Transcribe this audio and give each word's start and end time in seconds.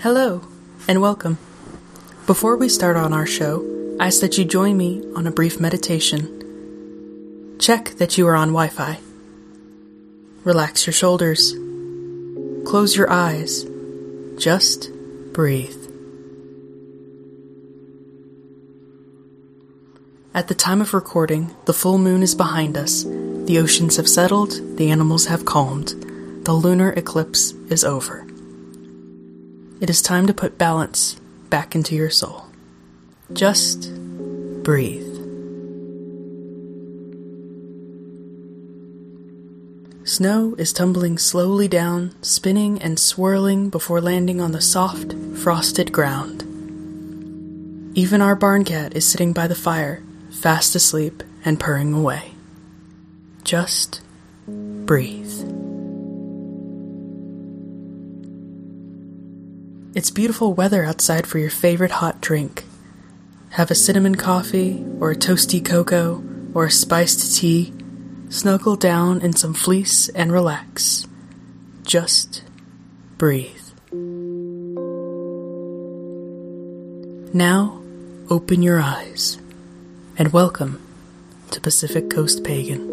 Hello, 0.00 0.42
and 0.88 1.00
welcome. 1.00 1.38
Before 2.26 2.56
we 2.56 2.68
start 2.68 2.96
on 2.96 3.12
our 3.12 3.24
show, 3.24 3.64
I 4.00 4.08
ask 4.08 4.20
that 4.20 4.36
you 4.38 4.44
join 4.44 4.76
me 4.76 5.00
on 5.14 5.28
a 5.28 5.30
brief 5.30 5.60
meditation. 5.60 7.56
Check 7.60 7.90
that 7.98 8.18
you 8.18 8.26
are 8.26 8.34
on 8.34 8.48
Wi 8.48 8.66
Fi. 8.66 8.98
Relax 10.42 10.88
your 10.88 10.92
shoulders. 10.92 11.52
Close 12.66 12.96
your 12.96 13.12
eyes. 13.12 13.64
Just 14.38 14.90
breathe. 15.32 15.78
At 20.34 20.48
the 20.48 20.56
time 20.56 20.80
of 20.80 20.94
recording, 20.94 21.54
the 21.66 21.72
full 21.72 21.98
moon 21.98 22.24
is 22.24 22.34
behind 22.34 22.76
us. 22.76 23.06
The 23.46 23.58
oceans 23.58 23.96
have 23.96 24.08
settled, 24.08 24.76
the 24.76 24.90
animals 24.90 25.26
have 25.26 25.44
calmed. 25.44 25.88
The 26.44 26.52
lunar 26.52 26.92
eclipse 26.92 27.52
is 27.68 27.84
over. 27.84 28.26
It 29.80 29.90
is 29.90 30.00
time 30.00 30.26
to 30.28 30.34
put 30.34 30.58
balance 30.58 31.20
back 31.50 31.74
into 31.74 31.94
your 31.94 32.08
soul. 32.08 32.46
Just 33.32 33.92
breathe. 34.62 35.08
Snow 40.04 40.54
is 40.58 40.72
tumbling 40.72 41.18
slowly 41.18 41.68
down, 41.68 42.14
spinning 42.22 42.80
and 42.82 42.98
swirling 42.98 43.70
before 43.70 44.00
landing 44.00 44.40
on 44.40 44.52
the 44.52 44.60
soft, 44.60 45.14
frosted 45.36 45.92
ground. 45.92 46.42
Even 47.94 48.20
our 48.20 48.34
barn 48.34 48.64
cat 48.64 48.96
is 48.96 49.06
sitting 49.06 49.32
by 49.32 49.46
the 49.46 49.54
fire, 49.54 50.02
fast 50.30 50.74
asleep 50.74 51.22
and 51.44 51.60
purring 51.60 51.92
away. 51.92 52.31
Just 53.44 54.00
breathe. 54.46 55.26
It's 59.94 60.10
beautiful 60.10 60.54
weather 60.54 60.84
outside 60.84 61.26
for 61.26 61.38
your 61.38 61.50
favorite 61.50 61.90
hot 61.90 62.20
drink. 62.20 62.64
Have 63.50 63.70
a 63.70 63.74
cinnamon 63.74 64.14
coffee, 64.14 64.84
or 65.00 65.10
a 65.10 65.16
toasty 65.16 65.62
cocoa, 65.62 66.22
or 66.54 66.66
a 66.66 66.70
spiced 66.70 67.36
tea. 67.36 67.72
Snuggle 68.28 68.76
down 68.76 69.20
in 69.20 69.34
some 69.34 69.54
fleece 69.54 70.08
and 70.10 70.32
relax. 70.32 71.06
Just 71.82 72.44
breathe. 73.18 73.50
Now, 77.34 77.82
open 78.30 78.62
your 78.62 78.80
eyes 78.80 79.38
and 80.16 80.32
welcome 80.32 80.80
to 81.50 81.60
Pacific 81.60 82.08
Coast 82.08 82.44
Pagan. 82.44 82.91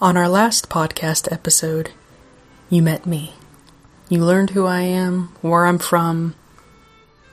On 0.00 0.16
our 0.16 0.28
last 0.28 0.68
podcast 0.68 1.26
episode, 1.32 1.90
you 2.70 2.82
met 2.82 3.04
me. 3.04 3.34
You 4.08 4.24
learned 4.24 4.50
who 4.50 4.64
I 4.64 4.82
am, 4.82 5.34
where 5.40 5.66
I'm 5.66 5.80
from, 5.80 6.36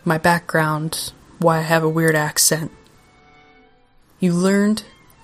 my 0.04 0.18
background, 0.18 1.14
why 1.38 1.60
I 1.60 1.62
have 1.62 1.84
a 1.84 1.90
weird 1.90 2.16
accent. 2.16 2.72
You 4.20 4.34
learned 4.34 4.82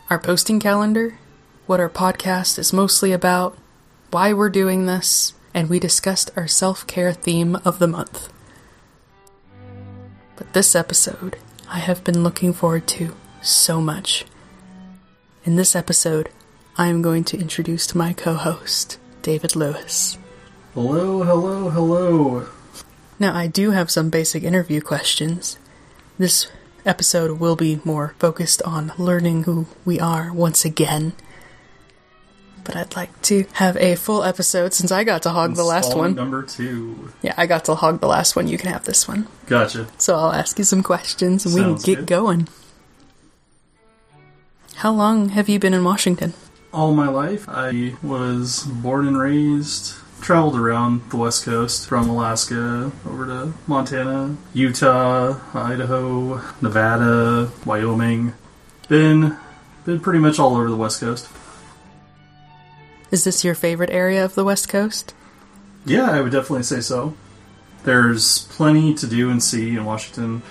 our 0.08 0.20
posting 0.20 0.60
calendar, 0.60 1.18
what 1.66 1.80
our 1.80 1.90
podcast 1.90 2.60
is 2.60 2.74
mostly 2.74 3.12
about, 3.12 3.58
why 4.12 4.34
we're 4.34 4.52
doing 4.52 4.86
this, 4.86 5.34
and 5.52 5.68
we 5.68 5.80
discussed 5.80 6.30
our 6.36 6.48
self 6.48 6.86
care 6.86 7.12
theme 7.12 7.56
of 7.66 7.80
the 7.80 7.88
month. 7.88 8.32
But 10.36 10.54
this 10.54 10.76
episode, 10.76 11.40
I 11.68 11.80
have 11.80 12.04
been 12.04 12.24
looking 12.24 12.54
forward 12.54 12.86
to 12.90 13.16
so 13.42 13.82
much. 13.82 14.26
In 15.44 15.56
this 15.56 15.76
episode, 15.76 16.30
I 16.78 16.88
am 16.88 17.02
going 17.02 17.24
to 17.26 17.38
introduce 17.38 17.94
my 17.94 18.14
co 18.14 18.34
host, 18.34 18.98
David 19.22 19.56
Lewis. 19.56 20.18
Hello, 20.74 21.24
hello, 21.24 21.70
hello. 21.70 22.48
Now, 23.20 23.36
I 23.36 23.48
do 23.48 23.72
have 23.72 23.92
some 23.92 24.10
basic 24.10 24.44
interview 24.44 24.82
questions. 24.82 25.58
This 26.18 26.48
episode 26.86 27.40
will 27.40 27.56
be 27.56 27.82
more 27.84 28.16
focused 28.20 28.62
on 28.64 28.94
learning 28.98 29.44
who 29.44 29.68
we 29.86 30.00
are 30.00 30.34
once 30.34 30.66
again. 30.66 31.14
But 32.64 32.76
I'd 32.76 32.96
like 32.96 33.22
to 33.24 33.46
have 33.54 33.76
a 33.78 33.96
full 33.96 34.24
episode 34.24 34.74
since 34.74 34.92
I 34.92 35.04
got 35.04 35.24
to 35.24 35.32
hog 35.32 35.56
the 35.56 35.64
last 35.64 35.96
one. 35.98 36.16
Number 36.16 36.44
two. 36.44 37.12
Yeah, 37.22 37.34
I 37.36 37.48
got 37.48 37.66
to 37.66 37.76
hog 37.76 38.00
the 38.00 38.08
last 38.08 38.36
one. 38.36 38.48
You 38.48 38.58
can 38.58 38.72
have 38.72 38.86
this 38.86 39.08
one. 39.08 39.28
Gotcha. 39.48 39.88
So 39.98 40.16
I'll 40.16 40.32
ask 40.32 40.58
you 40.58 40.64
some 40.64 40.84
questions 40.84 41.46
and 41.46 41.54
we 41.56 41.62
Sounds 41.62 41.84
can 41.84 41.94
get 41.94 42.00
good. 42.02 42.08
going. 42.08 42.48
How 44.76 44.92
long 44.92 45.30
have 45.30 45.50
you 45.50 45.60
been 45.60 45.74
in 45.74 45.84
Washington? 45.84 46.34
All 46.74 46.94
my 46.94 47.10
life, 47.10 47.50
I 47.50 47.96
was 48.02 48.64
born 48.64 49.06
and 49.06 49.18
raised, 49.18 49.94
traveled 50.22 50.56
around 50.56 51.10
the 51.10 51.18
West 51.18 51.44
Coast 51.44 51.90
from 51.90 52.08
Alaska 52.10 52.94
over 53.06 53.26
to 53.26 53.54
Montana, 53.68 54.38
Utah, 54.54 55.38
Idaho, 55.54 56.42
Nevada, 56.62 57.52
Wyoming. 57.66 58.34
Been 58.88 59.38
been 59.84 60.00
pretty 60.00 60.20
much 60.20 60.40
all 60.40 60.56
over 60.56 60.70
the 60.70 60.78
West 60.78 61.02
Coast. 61.02 61.28
Is 63.10 63.26
this 63.26 63.44
your 63.44 63.56
favorite 63.56 63.90
area 63.90 64.24
of 64.24 64.36
the 64.36 64.46
West 64.46 64.70
Coast? 64.70 65.14
Yeah, 65.86 66.10
I 66.10 66.22
would 66.22 66.32
definitely 66.32 66.64
say 66.64 66.80
so. 66.80 67.16
There's 67.84 68.46
plenty 68.46 68.94
to 68.94 69.08
do 69.08 69.30
and 69.30 69.44
see 69.44 69.76
in 69.76 69.84
Washington. 69.84 70.42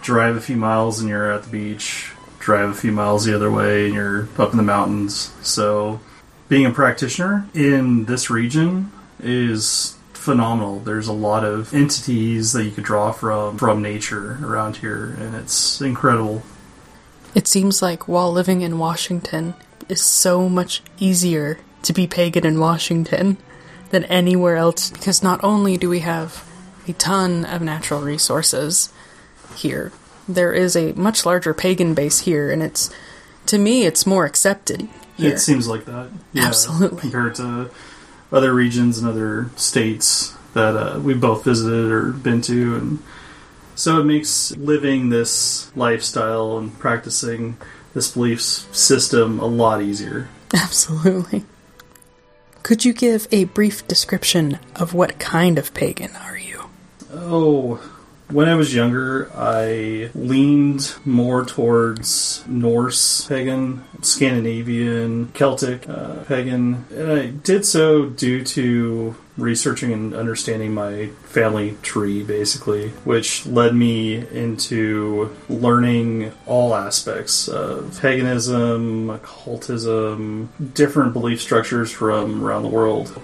Drive 0.00 0.36
a 0.36 0.40
few 0.40 0.56
miles 0.56 0.98
and 0.98 1.08
you're 1.08 1.30
at 1.30 1.44
the 1.44 1.50
beach. 1.50 2.10
Drive 2.38 2.70
a 2.70 2.74
few 2.74 2.92
miles 2.92 3.24
the 3.24 3.34
other 3.34 3.50
way 3.50 3.86
and 3.86 3.94
you're 3.94 4.28
up 4.38 4.52
in 4.52 4.56
the 4.56 4.62
mountains. 4.62 5.32
So, 5.42 6.00
being 6.48 6.66
a 6.66 6.70
practitioner 6.70 7.46
in 7.54 8.06
this 8.06 8.30
region 8.30 8.90
is 9.20 9.96
phenomenal. 10.12 10.80
There's 10.80 11.08
a 11.08 11.12
lot 11.12 11.44
of 11.44 11.72
entities 11.72 12.52
that 12.52 12.64
you 12.64 12.70
could 12.70 12.84
draw 12.84 13.12
from 13.12 13.58
from 13.58 13.82
nature 13.82 14.38
around 14.42 14.76
here, 14.76 15.16
and 15.18 15.34
it's 15.34 15.80
incredible. 15.80 16.42
It 17.34 17.46
seems 17.46 17.82
like 17.82 18.08
while 18.08 18.32
living 18.32 18.62
in 18.62 18.78
Washington 18.78 19.54
is 19.88 20.02
so 20.02 20.48
much 20.48 20.82
easier 20.98 21.58
to 21.82 21.92
be 21.92 22.06
pagan 22.06 22.44
in 22.44 22.58
Washington 22.58 23.36
than 23.90 24.04
anywhere 24.04 24.56
else 24.56 24.90
because 24.90 25.22
not 25.22 25.42
only 25.42 25.76
do 25.76 25.88
we 25.88 26.00
have 26.00 26.44
a 26.86 26.92
ton 26.94 27.44
of 27.44 27.62
natural 27.62 28.00
resources 28.00 28.92
here, 29.56 29.92
there 30.28 30.52
is 30.52 30.76
a 30.76 30.92
much 30.92 31.24
larger 31.24 31.54
pagan 31.54 31.94
base 31.94 32.20
here, 32.20 32.50
and 32.50 32.62
it's 32.62 32.90
to 33.46 33.58
me 33.58 33.84
it's 33.86 34.06
more 34.06 34.26
accepted 34.26 34.88
here. 35.16 35.32
It 35.32 35.38
seems 35.38 35.66
like 35.66 35.84
that. 35.86 36.10
Yeah, 36.32 36.46
Absolutely. 36.46 37.00
Compared 37.00 37.34
to 37.36 37.70
other 38.30 38.54
regions 38.54 38.98
and 38.98 39.08
other 39.08 39.50
states 39.56 40.36
that 40.54 40.76
uh, 40.76 41.00
we've 41.00 41.20
both 41.20 41.44
visited 41.44 41.90
or 41.90 42.12
been 42.12 42.42
to. 42.42 42.76
And 42.76 42.98
so 43.74 44.00
it 44.00 44.04
makes 44.04 44.56
living 44.56 45.08
this 45.08 45.74
lifestyle 45.76 46.58
and 46.58 46.78
practicing 46.78 47.56
this 47.94 48.12
belief 48.12 48.40
system 48.40 49.40
a 49.40 49.46
lot 49.46 49.82
easier. 49.82 50.28
Absolutely. 50.54 51.44
Could 52.62 52.84
you 52.84 52.92
give 52.92 53.26
a 53.30 53.44
brief 53.44 53.86
description 53.88 54.58
of 54.76 54.92
what 54.92 55.18
kind 55.18 55.58
of 55.58 55.72
pagan 55.72 56.14
are 56.16 56.36
you? 56.36 56.64
Oh, 57.12 57.80
when 58.30 58.48
I 58.48 58.54
was 58.54 58.74
younger, 58.74 59.30
I 59.34 60.10
leaned 60.14 60.94
more 61.04 61.44
towards 61.44 62.44
Norse 62.46 63.26
pagan, 63.26 63.84
Scandinavian, 64.02 65.28
Celtic 65.32 65.88
uh, 65.88 66.24
pagan, 66.24 66.84
and 66.90 67.12
I 67.12 67.26
did 67.26 67.64
so 67.64 68.06
due 68.06 68.44
to 68.44 69.16
researching 69.38 69.92
and 69.92 70.14
understanding 70.14 70.74
my 70.74 71.06
family 71.24 71.76
tree, 71.82 72.22
basically, 72.22 72.88
which 73.04 73.46
led 73.46 73.74
me 73.74 74.16
into 74.16 75.34
learning 75.48 76.32
all 76.44 76.74
aspects 76.74 77.48
of 77.48 77.98
paganism, 78.00 79.08
occultism, 79.10 80.50
different 80.74 81.12
belief 81.12 81.40
structures 81.40 81.90
from 81.90 82.44
around 82.44 82.62
the 82.62 82.68
world. 82.68 83.20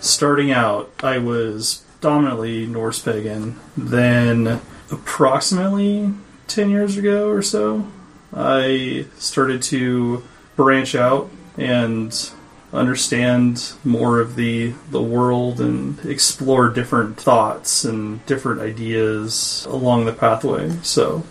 Starting 0.00 0.52
out, 0.52 0.90
I 1.02 1.18
was 1.18 1.82
dominantly 2.00 2.66
Norse 2.66 3.00
pagan. 3.00 3.56
Then, 3.76 4.60
approximately 4.90 6.12
10 6.48 6.70
years 6.70 6.96
ago 6.96 7.28
or 7.28 7.42
so, 7.42 7.86
I 8.34 9.06
started 9.18 9.62
to 9.62 10.22
branch 10.56 10.94
out 10.94 11.30
and 11.56 12.30
understand 12.72 13.72
more 13.84 14.20
of 14.20 14.36
the 14.36 14.74
the 14.90 15.02
world 15.02 15.60
and 15.60 15.98
explore 16.04 16.68
different 16.68 17.16
thoughts 17.16 17.84
and 17.84 18.24
different 18.26 18.60
ideas 18.60 19.66
along 19.70 20.04
the 20.04 20.12
pathway. 20.12 20.70
So, 20.82 21.24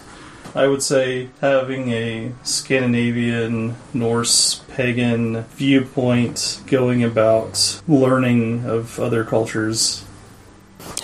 I 0.56 0.68
would 0.68 0.82
say 0.82 1.30
having 1.42 1.92
a 1.92 2.32
Scandinavian, 2.44 3.76
Norse, 3.94 4.62
pagan 4.70 5.44
viewpoint 5.56 6.62
going 6.66 7.04
about 7.04 7.82
learning 7.88 8.66
of 8.66 8.98
other 8.98 9.26
cultures. 9.26 10.06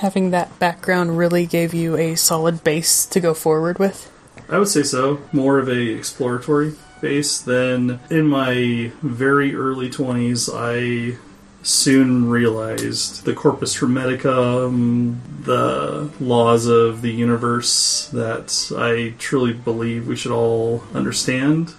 Having 0.02 0.32
that 0.32 0.58
background 0.58 1.16
really 1.20 1.46
gave 1.46 1.76
you 1.76 1.96
a 1.96 2.16
solid 2.16 2.64
base 2.64 3.06
to 3.06 3.20
go 3.20 3.36
forward 3.36 3.78
with. 3.78 4.12
I 4.50 4.58
would 4.58 4.68
say 4.68 4.82
so. 4.82 5.22
More 5.32 5.60
of 5.60 5.70
a 5.70 5.80
exploratory 5.80 6.74
base 7.02 7.40
than 7.40 8.00
in 8.10 8.26
my 8.26 8.92
very 9.04 9.54
early 9.54 9.92
20s. 9.92 10.50
I 10.52 11.20
soon 11.62 12.32
realized 12.32 13.26
the 13.26 13.36
corpus 13.36 13.78
hermeticum, 13.78 15.18
the 15.44 16.10
laws 16.20 16.66
of 16.66 17.04
the 17.04 17.12
universe 17.12 18.10
that 18.12 18.72
I 18.76 19.14
truly 19.20 19.54
believe 19.54 20.08
we 20.08 20.16
should 20.16 20.32
all 20.32 20.84
understand. 20.96 21.76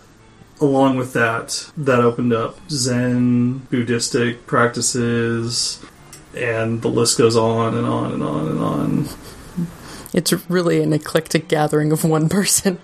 Along 0.60 0.96
with 0.96 1.12
that, 1.14 1.72
that 1.76 1.98
opened 1.98 2.32
up 2.32 2.56
Zen, 2.70 3.66
Buddhistic 3.68 4.46
practices, 4.46 5.84
and 6.34 6.82
the 6.82 6.88
list 6.88 7.18
goes 7.18 7.36
on 7.36 7.76
and 7.76 7.86
on 7.86 8.12
and 8.12 8.22
on 8.22 8.48
and 8.48 8.60
on. 8.60 9.08
It's 10.12 10.32
really 10.50 10.82
an 10.82 10.92
eclectic 10.92 11.48
gathering 11.48 11.92
of 11.92 12.04
one 12.04 12.28
person. 12.28 12.78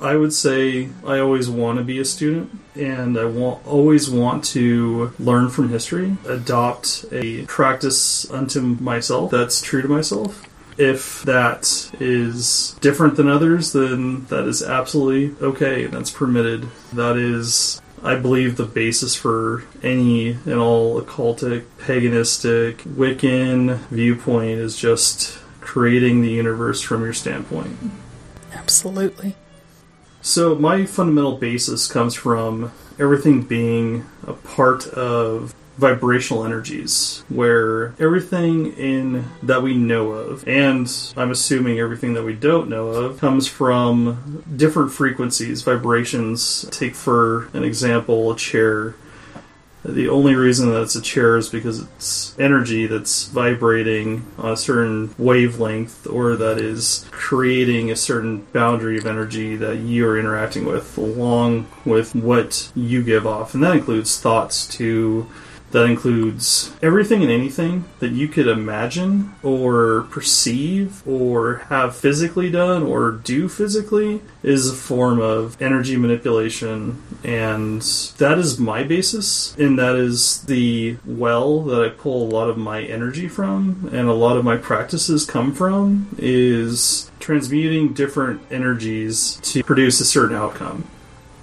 I 0.00 0.16
would 0.16 0.32
say 0.32 0.90
I 1.06 1.18
always 1.20 1.48
want 1.48 1.78
to 1.78 1.84
be 1.84 1.98
a 1.98 2.04
student 2.04 2.58
and 2.74 3.18
I 3.18 3.24
want 3.24 3.66
always 3.66 4.10
want 4.10 4.44
to 4.46 5.12
learn 5.18 5.48
from 5.48 5.70
history, 5.70 6.16
adopt 6.28 7.06
a 7.12 7.46
practice 7.46 8.30
unto 8.30 8.60
myself 8.60 9.30
that's 9.30 9.62
true 9.62 9.80
to 9.80 9.88
myself. 9.88 10.46
If 10.76 11.22
that 11.22 11.90
is 11.98 12.76
different 12.82 13.16
than 13.16 13.28
others, 13.28 13.72
then 13.72 14.26
that 14.26 14.46
is 14.46 14.62
absolutely 14.62 15.34
okay. 15.46 15.86
That's 15.86 16.10
permitted. 16.10 16.68
That 16.92 17.16
is 17.16 17.80
I 18.06 18.14
believe 18.14 18.56
the 18.56 18.64
basis 18.64 19.16
for 19.16 19.64
any 19.82 20.30
and 20.30 20.54
all 20.54 21.02
occultic, 21.02 21.64
paganistic, 21.78 22.76
Wiccan 22.84 23.78
viewpoint 23.88 24.60
is 24.60 24.76
just 24.76 25.40
creating 25.60 26.22
the 26.22 26.30
universe 26.30 26.80
from 26.80 27.02
your 27.02 27.12
standpoint. 27.12 27.76
Absolutely. 28.52 29.34
So 30.22 30.54
my 30.54 30.86
fundamental 30.86 31.36
basis 31.36 31.90
comes 31.90 32.14
from 32.14 32.70
everything 32.96 33.42
being 33.42 34.06
a 34.24 34.34
part 34.34 34.86
of 34.86 35.52
vibrational 35.76 36.44
energies 36.44 37.22
where 37.28 37.94
everything 37.98 38.72
in 38.78 39.24
that 39.42 39.62
we 39.62 39.76
know 39.76 40.12
of 40.12 40.46
and 40.48 40.90
I'm 41.16 41.30
assuming 41.30 41.78
everything 41.78 42.14
that 42.14 42.24
we 42.24 42.34
don't 42.34 42.68
know 42.68 42.88
of 42.88 43.18
comes 43.18 43.46
from 43.46 44.42
different 44.56 44.92
frequencies 44.92 45.62
vibrations 45.62 46.66
take 46.70 46.94
for 46.94 47.48
an 47.52 47.62
example 47.62 48.32
a 48.32 48.36
chair 48.36 48.94
the 49.88 50.08
only 50.08 50.34
reason 50.34 50.70
that 50.70 50.82
it's 50.82 50.96
a 50.96 51.02
chair 51.02 51.36
is 51.36 51.48
because 51.48 51.80
it's 51.80 52.36
energy 52.38 52.86
that's 52.86 53.26
vibrating 53.28 54.26
on 54.36 54.52
a 54.52 54.56
certain 54.56 55.14
wavelength 55.16 56.06
or 56.08 56.34
that 56.36 56.58
is 56.58 57.06
creating 57.12 57.90
a 57.90 57.96
certain 57.96 58.42
boundary 58.52 58.98
of 58.98 59.06
energy 59.06 59.54
that 59.56 59.76
you 59.76 60.08
are 60.08 60.18
interacting 60.18 60.64
with, 60.64 60.98
along 60.98 61.68
with 61.84 62.16
what 62.16 62.70
you 62.74 63.02
give 63.02 63.26
off. 63.26 63.54
And 63.54 63.62
that 63.62 63.76
includes 63.76 64.18
thoughts 64.18 64.66
to 64.68 65.28
that 65.72 65.84
includes 65.84 66.74
everything 66.82 67.22
and 67.22 67.30
anything 67.30 67.84
that 67.98 68.12
you 68.12 68.28
could 68.28 68.46
imagine 68.46 69.34
or 69.42 70.02
perceive 70.10 71.06
or 71.06 71.56
have 71.68 71.96
physically 71.96 72.50
done 72.50 72.82
or 72.82 73.10
do 73.10 73.48
physically 73.48 74.22
is 74.42 74.70
a 74.70 74.74
form 74.74 75.20
of 75.20 75.60
energy 75.60 75.96
manipulation. 75.96 77.02
And 77.24 77.82
that 78.18 78.38
is 78.38 78.58
my 78.58 78.84
basis, 78.84 79.56
and 79.56 79.78
that 79.78 79.96
is 79.96 80.42
the 80.42 80.96
well 81.04 81.62
that 81.62 81.84
I 81.84 81.88
pull 81.88 82.22
a 82.22 82.32
lot 82.32 82.48
of 82.48 82.56
my 82.56 82.82
energy 82.82 83.28
from 83.28 83.90
and 83.92 84.08
a 84.08 84.14
lot 84.14 84.36
of 84.36 84.44
my 84.44 84.56
practices 84.56 85.24
come 85.24 85.52
from 85.52 86.08
is 86.18 87.10
transmuting 87.18 87.92
different 87.92 88.40
energies 88.50 89.36
to 89.42 89.64
produce 89.64 90.00
a 90.00 90.04
certain 90.04 90.36
outcome. 90.36 90.86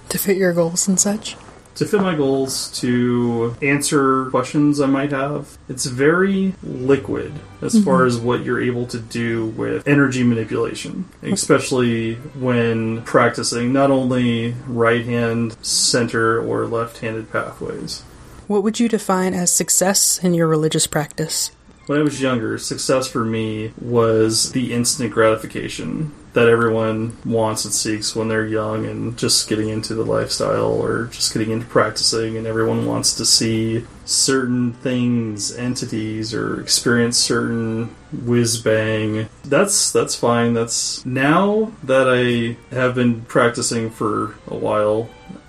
To 0.08 0.18
fit 0.18 0.36
your 0.36 0.52
goals 0.52 0.88
and 0.88 0.98
such? 0.98 1.36
To 1.76 1.84
fit 1.84 2.00
my 2.00 2.14
goals, 2.14 2.70
to 2.80 3.56
answer 3.60 4.26
questions 4.26 4.80
I 4.80 4.86
might 4.86 5.10
have. 5.10 5.58
It's 5.68 5.86
very 5.86 6.54
liquid 6.62 7.32
as 7.60 7.74
mm-hmm. 7.74 7.84
far 7.84 8.06
as 8.06 8.18
what 8.18 8.44
you're 8.44 8.62
able 8.62 8.86
to 8.86 8.98
do 8.98 9.46
with 9.46 9.86
energy 9.86 10.22
manipulation, 10.22 11.08
especially 11.22 12.14
when 12.14 13.02
practicing 13.02 13.72
not 13.72 13.90
only 13.90 14.52
right 14.66 15.04
hand, 15.04 15.56
center, 15.62 16.40
or 16.40 16.66
left 16.66 16.98
handed 16.98 17.32
pathways. 17.32 18.02
What 18.46 18.62
would 18.62 18.78
you 18.78 18.88
define 18.88 19.32
as 19.34 19.52
success 19.52 20.22
in 20.22 20.34
your 20.34 20.46
religious 20.46 20.86
practice? 20.86 21.50
When 21.86 21.98
I 21.98 22.02
was 22.02 22.20
younger, 22.20 22.56
success 22.58 23.08
for 23.08 23.24
me 23.24 23.72
was 23.80 24.52
the 24.52 24.72
instant 24.72 25.12
gratification 25.12 26.12
that 26.34 26.48
everyone 26.48 27.16
wants 27.24 27.64
and 27.64 27.72
seeks 27.72 28.14
when 28.14 28.28
they're 28.28 28.44
young 28.44 28.84
and 28.84 29.16
just 29.16 29.48
getting 29.48 29.68
into 29.68 29.94
the 29.94 30.04
lifestyle 30.04 30.72
or 30.72 31.06
just 31.06 31.32
getting 31.32 31.52
into 31.52 31.64
practicing 31.66 32.36
and 32.36 32.44
everyone 32.46 32.86
wants 32.86 33.14
to 33.14 33.24
see 33.24 33.86
certain 34.04 34.72
things 34.72 35.54
entities 35.56 36.34
or 36.34 36.60
experience 36.60 37.16
certain 37.16 37.86
whiz 38.12 38.60
bang. 38.60 39.28
That's 39.44 39.92
that's 39.92 40.16
fine. 40.16 40.54
That's 40.54 41.06
now 41.06 41.72
that 41.84 42.08
i 42.08 42.56
have 42.74 42.94
been 42.94 43.22
practicing 43.22 43.90
for 43.90 44.34
a 44.48 44.56
while 44.56 45.08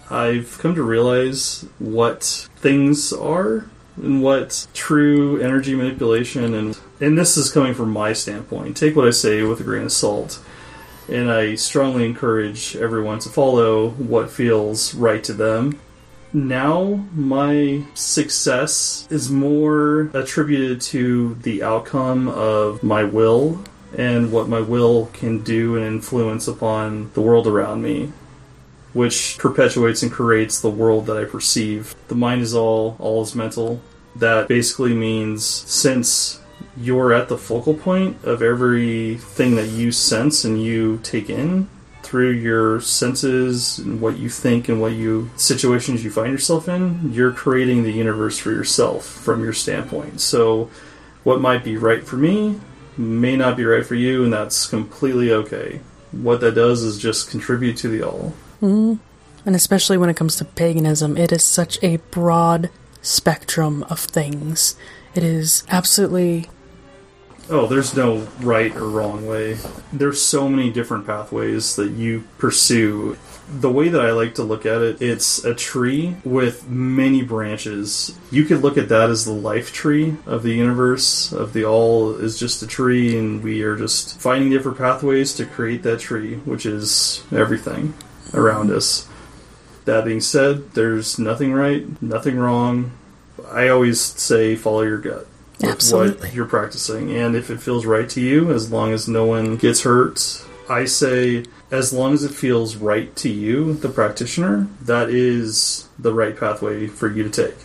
i've 0.09 0.57
come 0.59 0.75
to 0.75 0.83
realize 0.83 1.65
what 1.79 2.47
things 2.57 3.11
are 3.11 3.65
and 3.97 4.21
what 4.21 4.67
true 4.73 5.41
energy 5.41 5.75
manipulation 5.75 6.53
and 6.53 6.77
and 7.01 7.17
this 7.17 7.37
is 7.37 7.51
coming 7.51 7.73
from 7.73 7.91
my 7.91 8.13
standpoint. 8.13 8.77
Take 8.77 8.95
what 8.95 9.07
i 9.07 9.11
say 9.11 9.41
with 9.41 9.59
a 9.59 9.63
grain 9.63 9.85
of 9.85 9.91
salt 9.91 10.39
and 11.09 11.31
I 11.31 11.55
strongly 11.55 12.05
encourage 12.05 12.75
everyone 12.75 13.19
to 13.19 13.29
follow 13.29 13.89
what 13.89 14.29
feels 14.29 14.93
right 14.95 15.23
to 15.23 15.33
them. 15.33 15.79
Now, 16.33 17.05
my 17.13 17.85
success 17.93 19.07
is 19.09 19.31
more 19.31 20.09
attributed 20.13 20.81
to 20.81 21.35
the 21.35 21.63
outcome 21.63 22.27
of 22.27 22.83
my 22.83 23.03
will 23.05 23.63
and 23.97 24.31
what 24.31 24.49
my 24.49 24.59
will 24.59 25.05
can 25.13 25.41
do 25.43 25.77
and 25.77 25.85
influence 25.85 26.47
upon 26.47 27.11
the 27.13 27.21
world 27.21 27.47
around 27.47 27.81
me, 27.81 28.11
which 28.91 29.37
perpetuates 29.37 30.03
and 30.03 30.11
creates 30.11 30.59
the 30.59 30.69
world 30.69 31.05
that 31.05 31.17
I 31.17 31.23
perceive. 31.23 31.95
The 32.09 32.15
mind 32.15 32.41
is 32.41 32.53
all, 32.53 32.97
all 32.99 33.23
is 33.23 33.33
mental. 33.33 33.79
That 34.15 34.49
basically 34.49 34.93
means 34.93 35.45
since 35.45 36.41
you're 36.77 37.13
at 37.13 37.29
the 37.29 37.37
focal 37.37 37.73
point 37.73 38.23
of 38.23 38.41
everything 38.41 39.55
that 39.55 39.67
you 39.67 39.91
sense 39.91 40.43
and 40.43 40.61
you 40.61 40.99
take 41.03 41.29
in 41.29 41.67
through 42.03 42.31
your 42.31 42.79
senses 42.81 43.79
and 43.79 43.99
what 43.99 44.17
you 44.17 44.29
think 44.29 44.69
and 44.69 44.79
what 44.79 44.91
you 44.91 45.29
situations 45.35 46.03
you 46.03 46.11
find 46.11 46.31
yourself 46.31 46.69
in 46.69 47.11
you're 47.11 47.31
creating 47.31 47.83
the 47.83 47.91
universe 47.91 48.37
for 48.37 48.51
yourself 48.51 49.05
from 49.05 49.43
your 49.43 49.53
standpoint. 49.53 50.21
So 50.21 50.69
what 51.23 51.41
might 51.41 51.63
be 51.63 51.77
right 51.77 52.05
for 52.05 52.17
me 52.17 52.59
may 52.95 53.35
not 53.35 53.57
be 53.57 53.65
right 53.65 53.85
for 53.85 53.95
you 53.95 54.23
and 54.23 54.31
that's 54.31 54.67
completely 54.67 55.31
okay. 55.31 55.81
What 56.11 56.41
that 56.41 56.55
does 56.55 56.83
is 56.83 56.99
just 56.99 57.29
contribute 57.29 57.77
to 57.77 57.87
the 57.89 58.03
all. 58.03 58.33
Mm-hmm. 58.61 58.95
and 59.45 59.55
especially 59.55 59.97
when 59.97 60.09
it 60.09 60.15
comes 60.15 60.37
to 60.37 60.45
paganism 60.45 61.17
it 61.17 61.31
is 61.31 61.43
such 61.43 61.77
a 61.83 61.97
broad 61.97 62.69
spectrum 63.01 63.83
of 63.83 63.99
things. 63.99 64.75
It 65.13 65.23
is 65.23 65.63
absolutely 65.69 66.49
Oh, 67.47 67.67
there's 67.67 67.95
no 67.95 68.27
right 68.39 68.75
or 68.75 68.89
wrong 68.89 69.27
way. 69.27 69.57
There's 69.93 70.19
so 70.19 70.49
many 70.49 70.71
different 70.71 71.05
pathways 71.05 71.75
that 71.75 71.91
you 71.91 72.23
pursue. 72.39 73.17
The 73.47 73.69
way 73.69 73.89
that 73.89 74.01
I 74.01 74.13
like 74.13 74.33
to 74.35 74.43
look 74.43 74.65
at 74.65 74.81
it, 74.81 74.99
it's 74.99 75.45
a 75.45 75.53
tree 75.53 76.15
with 76.23 76.67
many 76.67 77.21
branches. 77.21 78.17
You 78.31 78.45
could 78.45 78.63
look 78.63 78.79
at 78.79 78.89
that 78.89 79.11
as 79.11 79.25
the 79.25 79.31
life 79.31 79.71
tree 79.71 80.15
of 80.25 80.41
the 80.41 80.53
universe, 80.53 81.31
of 81.31 81.53
the 81.53 81.65
all 81.65 82.15
is 82.15 82.39
just 82.39 82.63
a 82.63 82.67
tree, 82.67 83.15
and 83.15 83.43
we 83.43 83.61
are 83.61 83.75
just 83.75 84.19
finding 84.19 84.49
different 84.49 84.79
pathways 84.79 85.35
to 85.35 85.45
create 85.45 85.83
that 85.83 85.99
tree, 85.99 86.37
which 86.45 86.65
is 86.65 87.23
everything 87.31 87.93
around 88.33 88.71
us. 88.71 89.07
That 89.85 90.05
being 90.05 90.21
said, 90.21 90.71
there's 90.71 91.19
nothing 91.19 91.53
right, 91.53 92.01
nothing 92.01 92.37
wrong. 92.37 92.93
I 93.51 93.67
always 93.67 94.01
say 94.01 94.55
follow 94.55 94.81
your 94.81 94.97
gut 94.97 95.27
Absolutely. 95.71 96.27
what 96.27 96.35
you're 96.35 96.45
practicing. 96.45 97.15
And 97.15 97.35
if 97.35 97.49
it 97.49 97.61
feels 97.61 97.85
right 97.85 98.09
to 98.09 98.21
you, 98.21 98.51
as 98.51 98.71
long 98.71 98.93
as 98.93 99.07
no 99.07 99.25
one 99.25 99.57
gets 99.57 99.81
hurt, 99.81 100.45
I 100.69 100.85
say 100.85 101.45
as 101.71 101.93
long 101.93 102.13
as 102.13 102.23
it 102.23 102.31
feels 102.31 102.75
right 102.75 103.15
to 103.17 103.29
you, 103.29 103.73
the 103.73 103.89
practitioner, 103.89 104.67
that 104.81 105.09
is 105.09 105.87
the 105.97 106.13
right 106.13 106.37
pathway 106.37 106.87
for 106.87 107.09
you 107.11 107.23
to 107.23 107.29
take. 107.29 107.57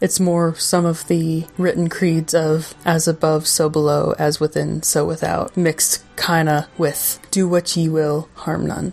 It's 0.00 0.18
more 0.18 0.54
some 0.56 0.84
of 0.84 1.06
the 1.06 1.46
written 1.56 1.88
creeds 1.88 2.34
of 2.34 2.74
as 2.84 3.06
above, 3.06 3.46
so 3.46 3.68
below, 3.68 4.14
as 4.18 4.40
within, 4.40 4.82
so 4.82 5.04
without, 5.04 5.56
mixed 5.56 6.02
kinda 6.16 6.68
with 6.76 7.20
do 7.30 7.46
what 7.46 7.76
ye 7.76 7.88
will, 7.88 8.28
harm 8.34 8.66
none. 8.66 8.92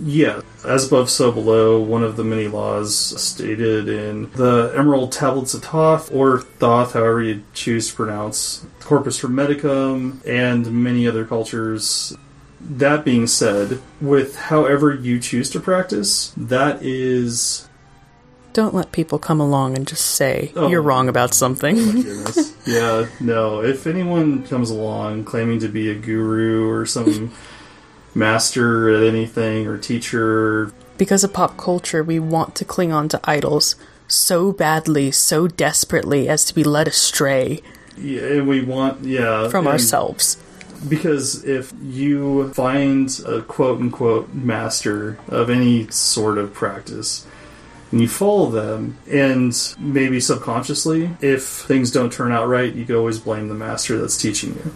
Yeah, 0.00 0.42
as 0.64 0.86
above, 0.88 1.08
so 1.10 1.30
below, 1.32 1.80
one 1.80 2.02
of 2.02 2.16
the 2.16 2.24
many 2.24 2.48
laws 2.48 2.94
stated 3.20 3.88
in 3.88 4.30
the 4.32 4.72
Emerald 4.76 5.12
Tablets 5.12 5.54
of 5.54 5.62
Thoth, 5.62 6.12
or 6.12 6.40
Thoth, 6.40 6.92
however 6.94 7.22
you 7.22 7.42
choose 7.54 7.88
to 7.90 7.94
pronounce, 7.96 8.66
Corpus 8.80 9.20
Hermeticum, 9.20 10.26
and 10.26 10.84
many 10.84 11.06
other 11.06 11.24
cultures. 11.24 12.16
That 12.60 13.04
being 13.04 13.26
said, 13.26 13.80
with 14.00 14.36
however 14.36 14.92
you 14.94 15.20
choose 15.20 15.50
to 15.50 15.60
practice, 15.60 16.32
that 16.36 16.82
is. 16.82 17.68
Don't 18.54 18.74
let 18.74 18.90
people 18.90 19.18
come 19.18 19.38
along 19.40 19.76
and 19.76 19.86
just 19.86 20.06
say 20.06 20.50
Oh. 20.56 20.68
you're 20.68 20.80
wrong 20.82 21.08
about 21.08 21.34
something. 21.34 21.76
Yeah, 22.66 23.06
no. 23.20 23.62
If 23.62 23.86
anyone 23.86 24.42
comes 24.44 24.70
along 24.70 25.22
claiming 25.22 25.60
to 25.60 25.68
be 25.68 25.88
a 25.88 25.94
guru 25.94 26.68
or 26.68 26.84
some 26.84 27.30
master 28.16 28.88
at 28.90 29.02
anything 29.02 29.66
or 29.66 29.78
teacher, 29.78 30.72
because 30.98 31.22
of 31.22 31.32
pop 31.32 31.56
culture, 31.56 32.02
we 32.02 32.18
want 32.18 32.54
to 32.56 32.64
cling 32.64 32.92
on 32.92 33.08
to 33.10 33.20
idols 33.24 33.76
so 34.08 34.52
badly, 34.52 35.10
so 35.10 35.46
desperately 35.46 36.28
as 36.28 36.44
to 36.46 36.54
be 36.54 36.64
led 36.64 36.88
astray 36.88 37.60
yeah, 37.98 38.22
and 38.22 38.48
we 38.48 38.62
want, 38.62 39.04
yeah. 39.04 39.48
from 39.48 39.66
ourselves. 39.66 40.38
Because 40.88 41.44
if 41.44 41.72
you 41.82 42.52
find 42.52 43.10
a 43.26 43.42
quote 43.42 43.80
unquote 43.80 44.32
master 44.34 45.18
of 45.28 45.48
any 45.50 45.88
sort 45.88 46.38
of 46.38 46.52
practice, 46.52 47.26
and 47.90 48.00
you 48.00 48.08
follow 48.08 48.50
them, 48.50 48.98
and 49.10 49.56
maybe 49.78 50.20
subconsciously, 50.20 51.10
if 51.20 51.44
things 51.44 51.90
don't 51.90 52.12
turn 52.12 52.32
out 52.32 52.48
right, 52.48 52.74
you 52.74 52.84
can 52.84 52.96
always 52.96 53.18
blame 53.18 53.48
the 53.48 53.54
master 53.54 53.98
that's 53.98 54.20
teaching 54.20 54.54
you. 54.54 54.74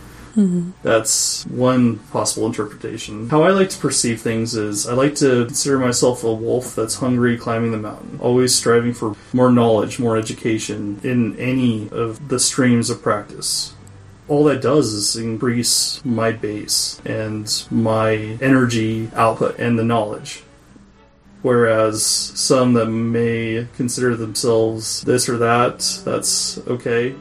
That's 0.83 1.45
one 1.47 1.99
possible 2.11 2.47
interpretation. 2.47 3.29
How 3.29 3.43
I 3.43 3.51
like 3.51 3.71
to 3.71 3.79
perceive 3.79 4.21
things 4.21 4.55
is 4.55 4.87
I 4.87 4.95
like 4.95 5.15
to 5.17 5.47
consider 5.47 5.79
myself 5.79 6.25
a 6.25 6.33
wolf 6.33 6.75
that's 6.75 6.97
hungry 6.97 7.37
climbing 7.37 7.73
the 7.73 7.79
mountain, 7.79 8.19
always 8.21 8.55
striving 8.55 8.93
for 8.93 9.17
more 9.33 9.51
knowledge, 9.51 9.99
more 9.99 10.17
education 10.17 11.01
in 11.03 11.37
any 11.39 11.89
of 11.91 12.29
the 12.29 12.39
streams 12.39 12.91
of 12.91 13.03
practice 13.03 13.75
all 14.31 14.45
that 14.45 14.63
does 14.63 14.93
is 14.93 15.17
increase 15.17 16.03
my 16.05 16.31
base 16.31 17.03
and 17.05 17.67
my 17.69 18.13
energy 18.41 19.11
output 19.15 19.59
and 19.59 19.77
the 19.77 19.83
knowledge. 19.83 20.45
Whereas 21.43 22.05
some 22.05 22.75
that 22.75 22.87
may 22.87 23.67
consider 23.77 24.15
themselves 24.15 25.03
this 25.03 25.29
or 25.29 25.39
that, 25.39 25.81
that's 26.05 26.59
okay. 26.69 27.17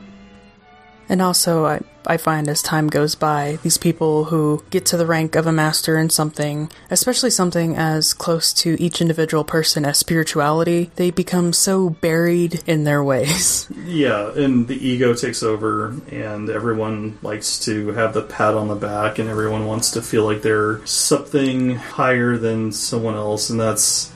And 1.09 1.23
also, 1.23 1.65
I, 1.65 1.81
I 2.05 2.17
find 2.17 2.47
as 2.47 2.61
time 2.61 2.87
goes 2.87 3.15
by, 3.15 3.57
these 3.63 3.79
people 3.79 4.25
who 4.25 4.63
get 4.69 4.85
to 4.87 4.97
the 4.97 5.07
rank 5.07 5.35
of 5.35 5.47
a 5.47 5.51
master 5.51 5.97
in 5.97 6.11
something, 6.11 6.71
especially 6.91 7.31
something 7.31 7.75
as 7.75 8.13
close 8.13 8.53
to 8.53 8.79
each 8.79 9.01
individual 9.01 9.43
person 9.43 9.85
as 9.85 9.97
spirituality, 9.97 10.91
they 10.95 11.09
become 11.09 11.51
so 11.51 11.89
buried 11.89 12.61
in 12.67 12.83
their 12.83 13.03
ways. 13.03 13.67
Yeah, 13.89 14.31
and 14.33 14.67
the 14.67 14.87
ego 14.87 15.15
takes 15.15 15.41
over, 15.41 15.95
and 16.11 16.47
everyone 16.49 17.17
likes 17.23 17.57
to 17.65 17.91
have 17.93 18.13
the 18.13 18.21
pat 18.21 18.53
on 18.53 18.67
the 18.67 18.75
back, 18.75 19.17
and 19.17 19.27
everyone 19.27 19.65
wants 19.65 19.91
to 19.91 20.01
feel 20.03 20.25
like 20.25 20.43
they're 20.43 20.85
something 20.85 21.75
higher 21.75 22.37
than 22.37 22.71
someone 22.71 23.15
else, 23.15 23.49
and 23.49 23.59
that's 23.59 24.11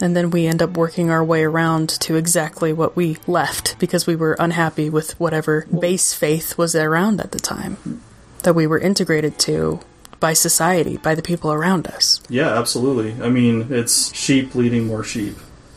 And 0.00 0.16
then 0.16 0.30
we 0.30 0.46
end 0.46 0.62
up 0.62 0.76
working 0.76 1.10
our 1.10 1.24
way 1.24 1.42
around 1.42 1.88
to 2.00 2.16
exactly 2.16 2.72
what 2.72 2.94
we 2.94 3.16
left 3.26 3.78
because 3.78 4.06
we 4.06 4.16
were 4.16 4.36
unhappy 4.38 4.88
with 4.88 5.18
whatever 5.18 5.66
base 5.66 6.14
faith 6.14 6.56
was 6.56 6.74
around 6.74 7.20
at 7.20 7.32
the 7.32 7.38
time 7.40 8.00
that 8.42 8.54
we 8.54 8.66
were 8.66 8.78
integrated 8.78 9.38
to 9.40 9.80
by 10.20 10.32
society, 10.32 10.96
by 10.96 11.14
the 11.14 11.22
people 11.22 11.52
around 11.52 11.86
us. 11.86 12.20
Yeah, 12.28 12.58
absolutely. 12.58 13.14
I 13.22 13.28
mean, 13.28 13.68
it's 13.70 14.14
sheep 14.14 14.54
leading 14.54 14.86
more 14.86 15.04
sheep. 15.04 15.36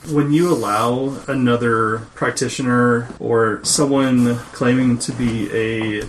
When 0.09 0.31
you 0.31 0.51
allow 0.51 1.17
another 1.27 1.99
practitioner 2.15 3.07
or 3.19 3.63
someone 3.63 4.37
claiming 4.51 4.97
to 4.99 5.11
be 5.11 5.51
a 5.51 6.03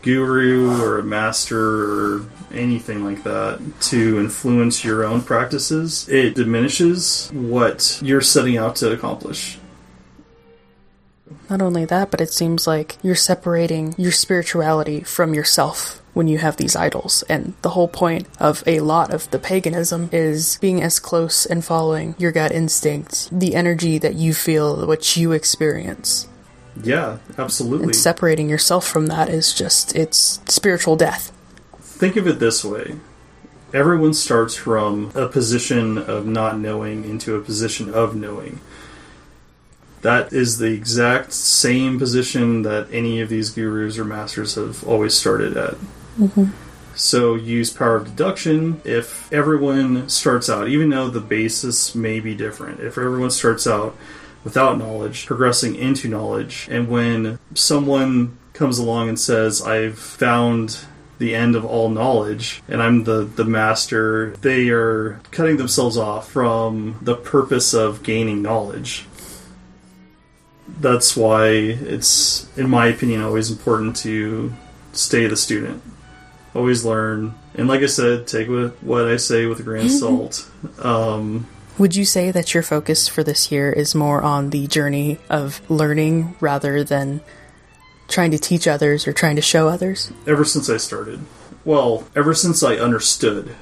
guru 0.00 0.80
or 0.82 0.98
a 0.98 1.02
master 1.02 1.58
or 1.58 2.26
anything 2.52 3.04
like 3.04 3.22
that 3.24 3.60
to 3.82 4.18
influence 4.18 4.84
your 4.84 5.04
own 5.04 5.22
practices, 5.22 6.08
it 6.08 6.34
diminishes 6.34 7.30
what 7.32 7.98
you're 8.02 8.20
setting 8.20 8.56
out 8.56 8.76
to 8.76 8.92
accomplish. 8.92 9.58
Not 11.50 11.62
only 11.62 11.84
that, 11.86 12.10
but 12.10 12.20
it 12.20 12.32
seems 12.32 12.66
like 12.66 12.96
you're 13.02 13.14
separating 13.14 13.94
your 13.96 14.12
spirituality 14.12 15.00
from 15.00 15.34
yourself 15.34 16.02
when 16.12 16.28
you 16.28 16.38
have 16.38 16.56
these 16.56 16.76
idols. 16.76 17.22
And 17.28 17.54
the 17.62 17.70
whole 17.70 17.88
point 17.88 18.26
of 18.38 18.62
a 18.66 18.80
lot 18.80 19.12
of 19.12 19.30
the 19.30 19.38
paganism 19.38 20.10
is 20.12 20.58
being 20.60 20.82
as 20.82 20.98
close 20.98 21.46
and 21.46 21.64
following 21.64 22.14
your 22.18 22.32
gut 22.32 22.52
instinct, 22.52 23.28
the 23.30 23.54
energy 23.54 23.98
that 23.98 24.14
you 24.14 24.34
feel, 24.34 24.86
what 24.86 25.16
you 25.16 25.32
experience. 25.32 26.26
Yeah, 26.82 27.18
absolutely. 27.38 27.84
And 27.86 27.96
separating 27.96 28.48
yourself 28.48 28.86
from 28.86 29.06
that 29.06 29.28
is 29.28 29.54
just, 29.54 29.96
it's 29.96 30.40
spiritual 30.46 30.96
death. 30.96 31.32
Think 31.98 32.14
of 32.14 32.28
it 32.28 32.38
this 32.38 32.64
way. 32.64 32.94
Everyone 33.74 34.14
starts 34.14 34.54
from 34.54 35.10
a 35.16 35.26
position 35.26 35.98
of 35.98 36.26
not 36.26 36.56
knowing 36.56 37.02
into 37.02 37.34
a 37.34 37.40
position 37.40 37.92
of 37.92 38.14
knowing. 38.14 38.60
That 40.02 40.32
is 40.32 40.58
the 40.58 40.72
exact 40.72 41.32
same 41.32 41.98
position 41.98 42.62
that 42.62 42.86
any 42.92 43.20
of 43.20 43.28
these 43.28 43.50
gurus 43.50 43.98
or 43.98 44.04
masters 44.04 44.54
have 44.54 44.86
always 44.86 45.14
started 45.14 45.56
at. 45.56 45.74
Mm-hmm. 46.16 46.44
So 46.94 47.34
use 47.34 47.72
power 47.72 47.96
of 47.96 48.04
deduction. 48.04 48.80
If 48.84 49.32
everyone 49.32 50.08
starts 50.08 50.48
out, 50.48 50.68
even 50.68 50.90
though 50.90 51.08
the 51.08 51.20
basis 51.20 51.96
may 51.96 52.20
be 52.20 52.36
different, 52.36 52.78
if 52.78 52.96
everyone 52.96 53.32
starts 53.32 53.66
out 53.66 53.96
without 54.44 54.78
knowledge, 54.78 55.26
progressing 55.26 55.74
into 55.74 56.08
knowledge, 56.08 56.68
and 56.70 56.88
when 56.88 57.40
someone 57.54 58.38
comes 58.52 58.78
along 58.78 59.08
and 59.08 59.18
says, 59.18 59.60
I've 59.60 59.98
found 59.98 60.78
the 61.18 61.34
end 61.34 61.56
of 61.56 61.64
all 61.64 61.88
knowledge 61.88 62.62
and 62.68 62.82
I'm 62.82 63.04
the, 63.04 63.24
the 63.24 63.44
master, 63.44 64.36
they 64.40 64.68
are 64.70 65.20
cutting 65.30 65.56
themselves 65.56 65.96
off 65.96 66.30
from 66.30 66.98
the 67.02 67.16
purpose 67.16 67.74
of 67.74 68.02
gaining 68.02 68.42
knowledge. 68.42 69.06
That's 70.80 71.16
why 71.16 71.48
it's, 71.48 72.48
in 72.56 72.70
my 72.70 72.86
opinion, 72.86 73.22
always 73.22 73.50
important 73.50 73.96
to 73.96 74.52
stay 74.92 75.26
the 75.26 75.36
student. 75.36 75.82
Always 76.54 76.84
learn. 76.84 77.34
And 77.54 77.68
like 77.68 77.82
I 77.82 77.86
said, 77.86 78.26
take 78.26 78.48
what, 78.48 78.82
what 78.82 79.06
I 79.06 79.16
say 79.16 79.46
with 79.46 79.60
a 79.60 79.62
grain 79.62 79.86
of 79.86 79.92
salt. 79.92 80.50
Um, 80.80 81.46
Would 81.78 81.96
you 81.96 82.04
say 82.04 82.30
that 82.30 82.54
your 82.54 82.62
focus 82.62 83.08
for 83.08 83.24
this 83.24 83.50
year 83.50 83.72
is 83.72 83.94
more 83.94 84.22
on 84.22 84.50
the 84.50 84.66
journey 84.66 85.18
of 85.28 85.60
learning 85.70 86.36
rather 86.40 86.84
than 86.84 87.20
trying 88.08 88.30
to 88.32 88.38
teach 88.38 88.66
others 88.66 89.06
or 89.06 89.12
trying 89.12 89.36
to 89.36 89.42
show 89.42 89.68
others? 89.68 90.10
ever 90.26 90.44
since 90.44 90.68
I 90.68 90.78
started. 90.78 91.20
Well, 91.64 92.08
ever 92.16 92.34
since 92.34 92.62
I 92.62 92.76
understood. 92.76 93.54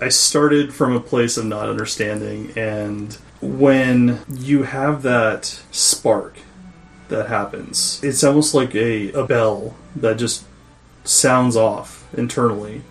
I 0.00 0.08
started 0.08 0.74
from 0.74 0.94
a 0.94 1.00
place 1.00 1.36
of 1.36 1.46
not 1.46 1.68
understanding, 1.68 2.52
and 2.56 3.16
when 3.40 4.20
you 4.28 4.64
have 4.64 5.02
that 5.02 5.44
spark 5.70 6.38
that 7.08 7.28
happens, 7.28 8.02
it's 8.02 8.24
almost 8.24 8.54
like 8.54 8.74
a, 8.74 9.12
a 9.12 9.24
bell 9.26 9.76
that 9.94 10.18
just 10.18 10.44
sounds 11.04 11.56
off 11.56 12.06
internally. 12.16 12.82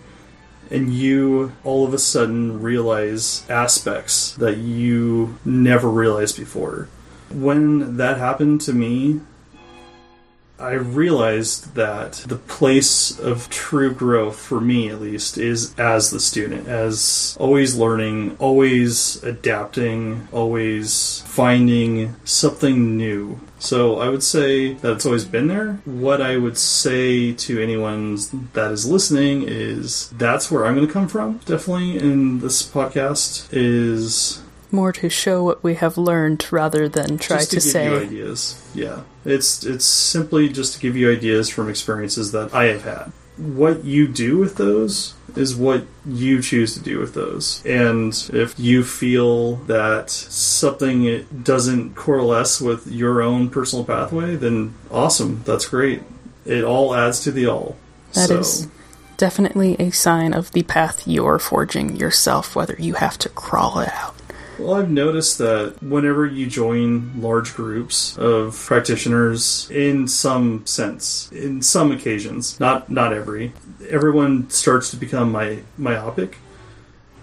And 0.70 0.92
you 0.92 1.52
all 1.62 1.84
of 1.84 1.94
a 1.94 1.98
sudden 1.98 2.60
realize 2.60 3.44
aspects 3.48 4.32
that 4.32 4.56
you 4.56 5.38
never 5.44 5.88
realized 5.88 6.36
before. 6.36 6.88
When 7.30 7.98
that 7.98 8.18
happened 8.18 8.60
to 8.62 8.72
me, 8.72 9.20
I 10.58 10.72
realized 10.72 11.74
that 11.74 12.24
the 12.26 12.36
place 12.36 13.18
of 13.18 13.50
true 13.50 13.92
growth, 13.92 14.38
for 14.38 14.60
me 14.60 14.88
at 14.88 15.00
least, 15.00 15.36
is 15.36 15.74
as 15.78 16.10
the 16.10 16.20
student, 16.20 16.66
as 16.66 17.36
always 17.38 17.76
learning, 17.76 18.36
always 18.38 19.22
adapting, 19.22 20.28
always 20.32 21.22
finding 21.26 22.16
something 22.24 22.96
new. 22.96 23.38
So 23.58 23.98
I 23.98 24.08
would 24.08 24.22
say 24.22 24.74
that 24.74 24.92
it's 24.92 25.06
always 25.06 25.24
been 25.24 25.48
there. 25.48 25.80
What 25.84 26.20
I 26.20 26.36
would 26.36 26.56
say 26.58 27.32
to 27.32 27.62
anyone 27.62 28.18
that 28.52 28.70
is 28.70 28.86
listening 28.86 29.44
is 29.46 30.10
that's 30.10 30.50
where 30.50 30.64
I'm 30.64 30.74
going 30.74 30.86
to 30.86 30.92
come 30.92 31.08
from, 31.08 31.38
definitely 31.38 31.98
in 31.98 32.40
this 32.40 32.62
podcast, 32.62 33.48
is 33.52 34.42
More 34.70 34.92
to 34.92 35.08
show 35.08 35.44
what 35.44 35.62
we 35.62 35.74
have 35.74 35.96
learned 35.96 36.46
rather 36.50 36.88
than 36.88 37.18
try 37.18 37.38
just 37.38 37.50
to, 37.52 37.60
to, 37.60 37.66
give 37.66 37.66
you 37.66 37.70
say, 37.70 38.06
ideas. 38.06 38.70
Yeah, 38.74 39.02
it's 39.24 39.64
it's 39.64 39.84
simply 39.84 40.48
just 40.48 40.74
to 40.74 40.80
give 40.80 40.96
you 40.96 41.10
ideas 41.10 41.48
from 41.48 41.68
experiences 41.68 42.32
that 42.32 42.52
I 42.52 42.64
have 42.66 42.84
had. 42.84 43.12
What 43.36 43.84
you 43.84 44.08
do 44.08 44.38
with 44.38 44.56
those 44.56 45.14
is 45.36 45.54
what 45.54 45.84
you 46.06 46.40
choose 46.40 46.74
to 46.74 46.80
do 46.80 46.98
with 46.98 47.14
those. 47.14 47.64
And 47.66 48.12
if 48.32 48.58
you 48.58 48.82
feel 48.82 49.56
that 49.66 50.10
something 50.10 51.26
doesn't 51.42 51.94
coalesce 51.94 52.60
with 52.60 52.86
your 52.86 53.20
own 53.20 53.50
personal 53.50 53.84
pathway, 53.84 54.36
then 54.36 54.74
awesome. 54.90 55.42
That's 55.44 55.68
great. 55.68 56.02
It 56.46 56.64
all 56.64 56.94
adds 56.94 57.20
to 57.24 57.30
the 57.30 57.46
all. 57.46 57.76
That 58.14 58.28
so, 58.28 58.38
is 58.38 58.68
definitely 59.16 59.76
a 59.78 59.90
sign 59.90 60.32
of 60.32 60.52
the 60.52 60.62
path 60.62 61.06
you're 61.06 61.38
forging 61.38 61.96
yourself, 61.96 62.56
whether 62.56 62.76
you 62.78 62.94
have 62.94 63.18
to 63.18 63.28
crawl 63.28 63.80
it 63.80 63.92
out. 63.92 64.15
Well, 64.58 64.74
I've 64.74 64.90
noticed 64.90 65.36
that 65.38 65.82
whenever 65.82 66.24
you 66.24 66.46
join 66.46 67.20
large 67.20 67.54
groups 67.54 68.16
of 68.16 68.56
practitioners, 68.56 69.70
in 69.70 70.08
some 70.08 70.64
sense, 70.64 71.30
in 71.30 71.60
some 71.60 71.92
occasions, 71.92 72.58
not 72.58 72.90
not 72.90 73.12
every, 73.12 73.52
everyone 73.88 74.48
starts 74.48 74.90
to 74.90 74.96
become 74.96 75.30
my, 75.30 75.58
myopic 75.76 76.38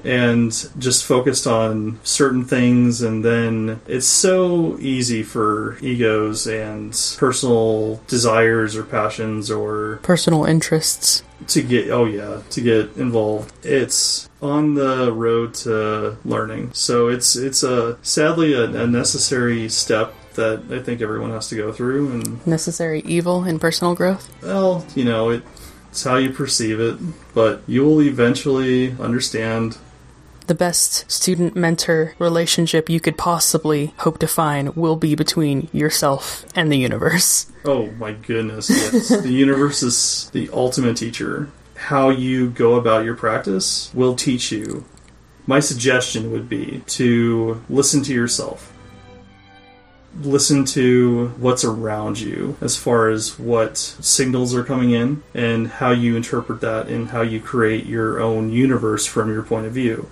and 0.03 0.51
just 0.77 1.05
focused 1.05 1.47
on 1.47 1.99
certain 2.03 2.43
things 2.43 3.01
and 3.01 3.23
then 3.23 3.79
it's 3.87 4.07
so 4.07 4.77
easy 4.79 5.23
for 5.23 5.77
egos 5.81 6.45
and 6.45 6.91
personal 7.17 8.01
desires 8.07 8.75
or 8.75 8.83
passions 8.83 9.49
or 9.49 9.99
Personal 10.03 10.45
interests. 10.45 11.23
to 11.47 11.61
get 11.61 11.89
oh 11.89 12.05
yeah 12.05 12.41
to 12.49 12.61
get 12.61 12.95
involved 12.97 13.53
it's 13.65 14.29
on 14.41 14.75
the 14.75 15.11
road 15.11 15.53
to 15.53 16.17
learning 16.25 16.71
so 16.73 17.07
it's 17.07 17.35
it's 17.35 17.63
a 17.63 17.97
sadly 18.01 18.53
a, 18.53 18.63
a 18.65 18.87
necessary 18.87 19.67
step 19.69 20.13
that 20.35 20.63
i 20.71 20.79
think 20.79 21.01
everyone 21.01 21.31
has 21.31 21.47
to 21.49 21.55
go 21.55 21.71
through 21.71 22.11
and 22.11 22.45
Necessary 22.47 23.01
evil 23.05 23.43
in 23.45 23.59
personal 23.59 23.93
growth. 23.95 24.29
well 24.41 24.85
you 24.95 25.05
know 25.05 25.29
it, 25.29 25.43
it's 25.91 26.03
how 26.03 26.15
you 26.17 26.29
perceive 26.31 26.79
it 26.79 26.97
but 27.33 27.61
you 27.67 27.83
will 27.83 28.01
eventually 28.01 28.91
understand 28.99 29.77
The 30.45 30.55
best 30.55 31.09
student 31.09 31.55
mentor 31.55 32.15
relationship 32.19 32.89
you 32.89 32.99
could 32.99 33.17
possibly 33.17 33.93
hope 33.99 34.19
to 34.19 34.27
find 34.27 34.75
will 34.75 34.97
be 34.97 35.15
between 35.15 35.69
yourself 35.71 36.45
and 36.53 36.69
the 36.69 36.77
universe. 36.77 37.49
Oh 37.63 37.91
my 37.91 38.11
goodness, 38.11 38.69
yes. 38.69 39.07
the 39.07 39.31
universe 39.31 39.81
is 39.81 40.29
the 40.33 40.49
ultimate 40.51 40.97
teacher. 40.97 41.49
How 41.75 42.09
you 42.09 42.49
go 42.49 42.75
about 42.75 43.05
your 43.05 43.15
practice 43.15 43.89
will 43.93 44.17
teach 44.17 44.51
you. 44.51 44.83
My 45.47 45.61
suggestion 45.61 46.29
would 46.31 46.49
be 46.49 46.83
to 46.87 47.63
listen 47.69 48.03
to 48.03 48.13
yourself. 48.13 48.73
Listen 50.21 50.65
to 50.65 51.29
what's 51.37 51.63
around 51.63 52.19
you 52.19 52.57
as 52.59 52.77
far 52.77 53.07
as 53.09 53.39
what 53.39 53.77
signals 53.77 54.53
are 54.53 54.63
coming 54.65 54.91
in 54.91 55.23
and 55.33 55.67
how 55.67 55.91
you 55.91 56.17
interpret 56.17 56.59
that 56.59 56.87
and 56.89 57.09
how 57.11 57.21
you 57.21 57.39
create 57.39 57.85
your 57.85 58.19
own 58.19 58.51
universe 58.51 59.05
from 59.05 59.31
your 59.31 59.41
point 59.41 59.65
of 59.65 59.71
view. 59.71 60.09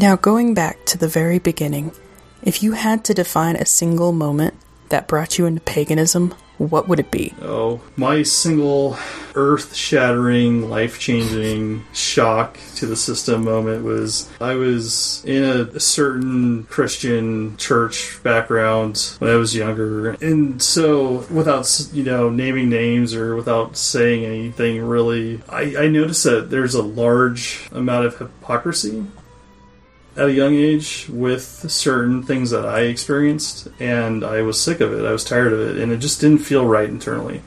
Now, 0.00 0.14
going 0.14 0.54
back 0.54 0.84
to 0.84 0.96
the 0.96 1.08
very 1.08 1.40
beginning, 1.40 1.90
if 2.40 2.62
you 2.62 2.70
had 2.70 3.04
to 3.06 3.14
define 3.14 3.56
a 3.56 3.66
single 3.66 4.12
moment 4.12 4.54
that 4.90 5.08
brought 5.08 5.38
you 5.38 5.46
into 5.46 5.60
paganism, 5.62 6.36
what 6.56 6.86
would 6.86 7.00
it 7.00 7.10
be? 7.10 7.34
Oh, 7.42 7.80
my 7.96 8.22
single 8.22 8.96
earth 9.34 9.74
shattering, 9.74 10.70
life 10.70 11.00
changing 11.00 11.84
shock 11.92 12.58
to 12.76 12.86
the 12.86 12.94
system 12.94 13.44
moment 13.44 13.82
was 13.84 14.30
I 14.40 14.54
was 14.54 15.24
in 15.24 15.42
a 15.42 15.80
certain 15.80 16.62
Christian 16.64 17.56
church 17.56 18.22
background 18.22 19.16
when 19.18 19.32
I 19.32 19.34
was 19.34 19.56
younger. 19.56 20.10
And 20.10 20.62
so, 20.62 21.26
without, 21.28 21.88
you 21.92 22.04
know, 22.04 22.30
naming 22.30 22.68
names 22.68 23.14
or 23.14 23.34
without 23.34 23.76
saying 23.76 24.24
anything 24.24 24.80
really, 24.80 25.40
I, 25.48 25.74
I 25.76 25.88
noticed 25.88 26.22
that 26.22 26.50
there's 26.50 26.76
a 26.76 26.82
large 26.82 27.68
amount 27.72 28.06
of 28.06 28.18
hypocrisy 28.18 29.04
at 30.18 30.28
a 30.28 30.32
young 30.32 30.54
age 30.54 31.08
with 31.08 31.70
certain 31.70 32.24
things 32.24 32.50
that 32.50 32.66
I 32.66 32.80
experienced, 32.80 33.68
and 33.78 34.24
I 34.24 34.42
was 34.42 34.60
sick 34.60 34.80
of 34.80 34.92
it. 34.92 35.06
I 35.06 35.12
was 35.12 35.24
tired 35.24 35.52
of 35.52 35.60
it, 35.60 35.78
and 35.78 35.92
it 35.92 35.98
just 35.98 36.20
didn't 36.20 36.38
feel 36.38 36.66
right 36.66 36.88
internally. 36.88 37.42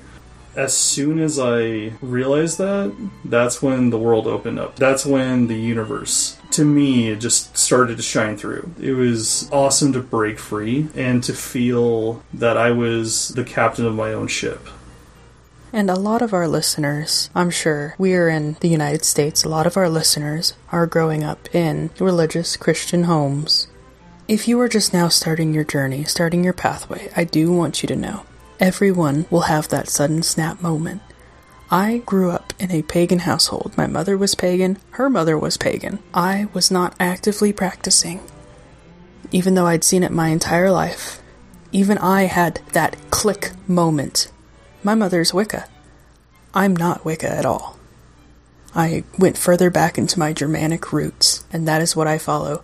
As 0.56 0.76
soon 0.76 1.20
as 1.20 1.38
I 1.38 1.94
realized 2.02 2.58
that, 2.58 2.94
that's 3.26 3.62
when 3.62 3.90
the 3.90 4.00
world 4.00 4.26
opened 4.26 4.60
up. 4.60 4.78
That's 4.78 5.06
when 5.06 5.48
the 5.48 5.56
universe, 5.56 6.38
to 6.52 6.66
me, 6.66 7.10
it 7.10 7.18
just 7.18 7.58
started 7.58 7.98
to 7.98 8.04
shine 8.04 8.38
through. 8.38 8.74
It 8.80 8.94
was 8.94 9.50
awesome 9.52 9.94
to 9.94 10.02
break 10.02 10.40
free 10.40 10.88
and 10.96 11.24
to 11.26 11.34
feel 11.34 12.24
that 12.34 12.58
I 12.58 12.72
was 12.72 13.30
the 13.30 13.44
captain 13.44 13.86
of 13.86 13.96
my 13.96 14.14
own 14.14 14.28
ship. 14.28 14.68
And 15.74 15.90
a 15.90 15.96
lot 15.96 16.22
of 16.22 16.34
our 16.34 16.50
listeners, 16.50 17.30
I'm 17.34 17.50
sure, 17.50 17.96
we 17.98 18.14
are 18.14 18.28
in 18.28 18.58
the 18.60 18.68
United 18.68 19.06
States, 19.06 19.46
a 19.46 19.50
lot 19.50 19.66
of 19.66 19.78
our 19.78 19.88
listeners 19.88 20.54
are 20.70 20.86
growing 20.86 21.24
up 21.24 21.54
in 21.56 21.92
religious 21.98 22.58
Christian 22.58 23.06
homes. 23.06 23.68
If 24.28 24.50
you 24.50 24.60
are 24.60 24.68
just 24.68 24.92
now 24.92 25.08
starting 25.08 25.54
your 25.54 25.64
journey, 25.64 26.04
starting 26.04 26.44
your 26.44 26.52
pathway, 26.52 27.10
I 27.16 27.24
do 27.24 27.54
want 27.54 27.82
you 27.82 27.88
to 27.88 27.96
know 27.96 28.26
everyone 28.60 29.28
will 29.30 29.42
have 29.42 29.70
that 29.70 29.88
sudden 29.88 30.24
snap 30.24 30.62
moment. 30.62 31.02
I 31.70 32.00
grew 32.00 32.32
up 32.32 32.54
in 32.60 32.70
a 32.70 32.82
pagan 32.82 33.20
household. 33.20 33.72
My 33.78 33.88
mother 33.88 34.18
was 34.18 34.36
pagan, 34.36 34.78
her 34.92 35.10
mother 35.10 35.38
was 35.38 35.56
pagan. 35.56 36.00
I 36.14 36.50
was 36.54 36.70
not 36.70 36.96
actively 37.00 37.54
practicing, 37.54 38.20
even 39.32 39.56
though 39.56 39.68
I'd 39.68 39.86
seen 39.86 40.04
it 40.04 40.12
my 40.12 40.28
entire 40.28 40.70
life. 40.70 41.22
Even 41.72 41.98
I 41.98 42.24
had 42.24 42.60
that 42.74 42.98
click 43.10 43.52
moment 43.70 44.30
my 44.84 44.96
mother's 44.96 45.34
Wicca. 45.34 45.68
I'm 46.54 46.76
not 46.76 47.06
Wicca 47.06 47.30
at 47.30 47.46
all. 47.46 47.78
I 48.74 49.04
went 49.18 49.38
further 49.38 49.70
back 49.70 49.98
into 49.98 50.20
my 50.20 50.34
Germanic 50.34 50.94
roots, 50.94 51.44
and 51.52 51.68
that 51.68 51.82
is 51.82 51.96
what 51.96 52.08
I 52.08 52.18
follow. 52.18 52.64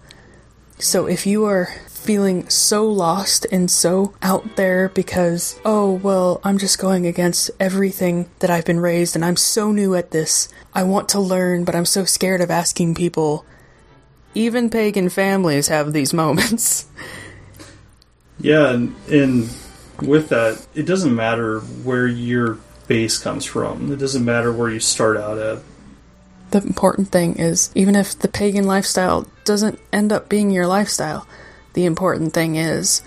So 0.80 1.08
if 1.08 1.26
you 1.26 1.46
are 1.46 1.70
feeling 1.88 2.48
so 2.48 2.90
lost 2.90 3.46
and 3.52 3.70
so 3.70 4.14
out 4.22 4.56
there 4.56 4.90
because, 4.90 5.60
oh, 5.66 5.94
well, 5.94 6.40
I'm 6.44 6.58
just 6.58 6.80
going 6.80 7.06
against 7.06 7.52
everything 7.60 8.30
that 8.40 8.50
I've 8.50 8.64
been 8.64 8.80
raised 8.80 9.16
and 9.16 9.26
I'm 9.26 9.36
so 9.36 9.72
new 9.72 9.96
at 9.96 10.12
this, 10.12 10.48
I 10.74 10.84
want 10.84 11.10
to 11.10 11.20
learn, 11.20 11.66
but 11.66 11.76
I'm 11.76 11.86
so 11.86 12.06
scared 12.06 12.40
of 12.40 12.50
asking 12.50 12.96
people. 12.96 13.46
Even 14.34 14.70
pagan 14.70 15.10
families 15.10 15.68
have 15.68 15.92
these 15.92 16.14
moments. 16.14 16.86
Yeah, 18.40 18.70
and, 18.70 18.96
and 19.10 19.50
with 20.02 20.30
that, 20.30 20.66
it 20.76 20.84
doesn't 20.84 21.16
matter 21.16 21.60
where 21.60 22.08
your 22.08 22.58
base 22.88 23.18
comes 23.18 23.46
from. 23.46 23.92
It 23.92 23.98
doesn't 24.00 24.24
matter 24.24 24.52
where 24.52 24.70
you 24.70 24.80
start 24.80 25.18
out 25.18 25.38
at. 25.38 25.60
The 26.52 26.62
important 26.62 27.10
thing 27.10 27.36
is, 27.38 27.72
even 27.76 27.96
if 27.96 28.18
the 28.18 28.30
pagan 28.30 28.66
lifestyle 28.66 29.28
doesn't 29.44 29.80
end 29.92 30.14
up 30.14 30.30
being 30.30 30.50
your 30.50 30.66
lifestyle, 30.68 31.28
the 31.74 31.86
important 31.86 32.34
thing 32.34 32.56
is 32.56 33.02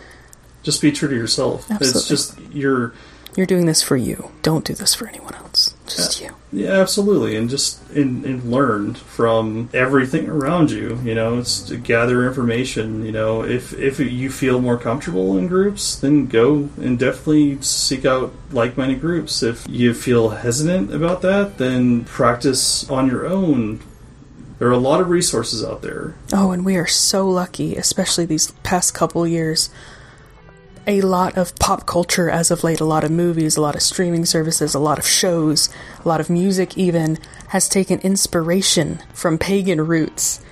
Just 0.63 0.83
be 0.83 0.93
true 0.93 1.09
to 1.09 1.17
yourself. 1.17 1.67
It's 1.71 2.07
just 2.07 2.39
you're 2.53 2.93
you're 3.37 3.47
doing 3.47 3.67
this 3.67 3.83
for 3.83 3.97
you. 3.97 4.31
Don't 4.43 4.65
do 4.65 4.75
this 4.75 4.95
for 4.95 5.09
anyone 5.09 5.35
else. 5.35 5.75
Just 5.97 6.21
you. 6.21 6.35
yeah, 6.53 6.73
absolutely, 6.81 7.37
and 7.37 7.49
just 7.49 7.81
and, 7.91 8.25
and 8.25 8.45
learn 8.51 8.95
from 8.95 9.69
everything 9.73 10.29
around 10.29 10.71
you. 10.71 10.99
You 11.05 11.15
know, 11.15 11.39
it's 11.39 11.61
to 11.63 11.77
gather 11.77 12.27
information. 12.27 13.05
You 13.05 13.13
know, 13.13 13.45
if 13.45 13.73
if 13.73 14.01
you 14.01 14.31
feel 14.31 14.61
more 14.61 14.79
comfortable 14.79 15.37
in 15.37 15.49
groups, 15.49 15.97
then 15.97 16.27
go 16.27 16.69
and 16.77 16.99
definitely 16.99 17.61
seek 17.63 18.05
out 18.05 18.33
like-minded 18.51 19.01
groups. 19.01 19.43
If 19.43 19.67
you 19.69 19.95
feel 19.95 20.31
hesitant 20.31 20.93
about 20.93 21.23
that, 21.23 21.59
then 21.59 22.05
practice 22.05 22.89
on 22.91 23.07
your 23.07 23.27
own. 23.27 23.81
There 24.59 24.69
are 24.69 24.73
a 24.73 24.79
lot 24.79 25.01
of 25.01 25.09
resources 25.09 25.65
out 25.65 25.81
there. 25.81 26.17
Oh, 26.35 26.51
and 26.51 26.67
we 26.67 26.77
are 26.77 26.87
so 26.87 27.27
lucky, 27.29 27.77
especially 27.77 28.27
these 28.27 28.51
past 28.63 28.93
couple 28.93 29.27
years. 29.27 29.71
A 30.87 31.01
lot 31.03 31.37
of 31.37 31.55
pop 31.59 31.87
culture 31.87 32.31
as 32.31 32.51
of 32.51 32.65
late, 32.65 32.81
a 32.81 32.85
lot 32.85 33.05
of 33.05 33.11
movies, 33.11 33.57
a 33.57 33.61
lot 33.61 33.75
of 33.77 33.83
streaming 33.83 34.25
services, 34.25 34.75
a 34.75 34.79
lot 34.79 34.99
of 34.99 35.07
shows, 35.07 35.69
a 36.05 36.09
lot 36.09 36.21
of 36.21 36.31
music 36.31 36.77
even 36.77 37.19
has 37.49 37.69
taken 37.69 38.01
inspiration 38.01 39.01
from 39.13 39.39
pagan 39.39 39.87
roots. 39.87 40.43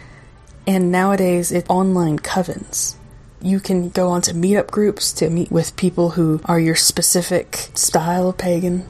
And 0.66 0.92
nowadays 0.92 1.50
it's 1.50 1.68
online 1.70 2.18
covens. 2.18 2.94
You 3.40 3.58
can 3.60 3.88
go 3.88 4.08
on 4.08 4.16
onto 4.16 4.32
meetup 4.32 4.70
groups 4.70 5.12
to 5.14 5.30
meet 5.30 5.50
with 5.50 5.76
people 5.76 6.10
who 6.10 6.40
are 6.44 6.60
your 6.60 6.74
specific 6.74 7.70
style 7.74 8.32
pagan. 8.32 8.88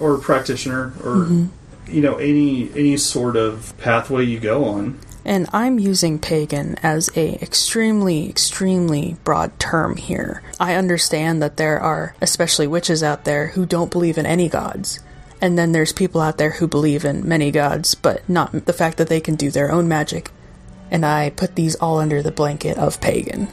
or 0.00 0.18
practitioner 0.18 0.92
or 1.02 1.16
mm-hmm. 1.16 1.46
you 1.88 2.00
know 2.00 2.16
any 2.16 2.70
any 2.72 2.96
sort 2.96 3.36
of 3.36 3.72
pathway 3.78 4.24
you 4.24 4.38
go 4.40 4.64
on 4.64 4.98
And 5.28 5.46
I'm 5.52 5.78
using 5.78 6.18
pagan 6.18 6.76
as 6.82 7.10
a 7.14 7.34
extremely, 7.42 8.30
extremely 8.30 9.18
broad 9.24 9.58
term 9.60 9.98
here. 9.98 10.42
I 10.58 10.72
understand 10.72 11.42
that 11.42 11.58
there 11.58 11.78
are 11.78 12.14
especially 12.22 12.66
witches 12.66 13.02
out 13.02 13.26
there 13.26 13.48
who 13.48 13.66
don't 13.66 13.90
believe 13.90 14.16
in 14.16 14.24
any 14.24 14.48
gods. 14.48 15.00
And 15.38 15.58
then 15.58 15.72
there's 15.72 15.92
people 15.92 16.22
out 16.22 16.38
there 16.38 16.52
who 16.52 16.66
believe 16.66 17.04
in 17.04 17.28
many 17.28 17.50
gods, 17.50 17.94
but 17.94 18.26
not 18.26 18.64
the 18.64 18.72
fact 18.72 18.96
that 18.96 19.08
they 19.08 19.20
can 19.20 19.34
do 19.34 19.50
their 19.50 19.70
own 19.70 19.86
magic. 19.86 20.30
And 20.90 21.04
I 21.04 21.28
put 21.28 21.56
these 21.56 21.74
all 21.74 21.98
under 21.98 22.22
the 22.22 22.32
blanket 22.32 22.78
of 22.78 22.98
pagan. 23.02 23.48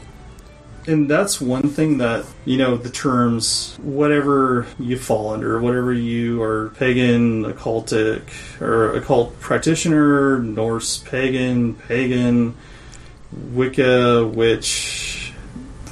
And 0.87 1.09
that's 1.09 1.41
one 1.41 1.69
thing 1.69 1.97
that 1.97 2.25
you 2.45 2.57
know 2.57 2.77
the 2.77 2.89
terms 2.89 3.77
whatever 3.81 4.67
you 4.79 4.97
fall 4.97 5.33
under 5.33 5.59
whatever 5.59 5.91
you 5.91 6.41
are 6.41 6.69
pagan 6.77 7.43
occultic 7.43 8.21
or 8.61 8.95
occult 8.95 9.39
practitioner 9.39 10.39
norse 10.39 10.97
pagan 10.99 11.73
pagan 11.73 12.55
wicca 13.31 14.25
witch 14.27 15.33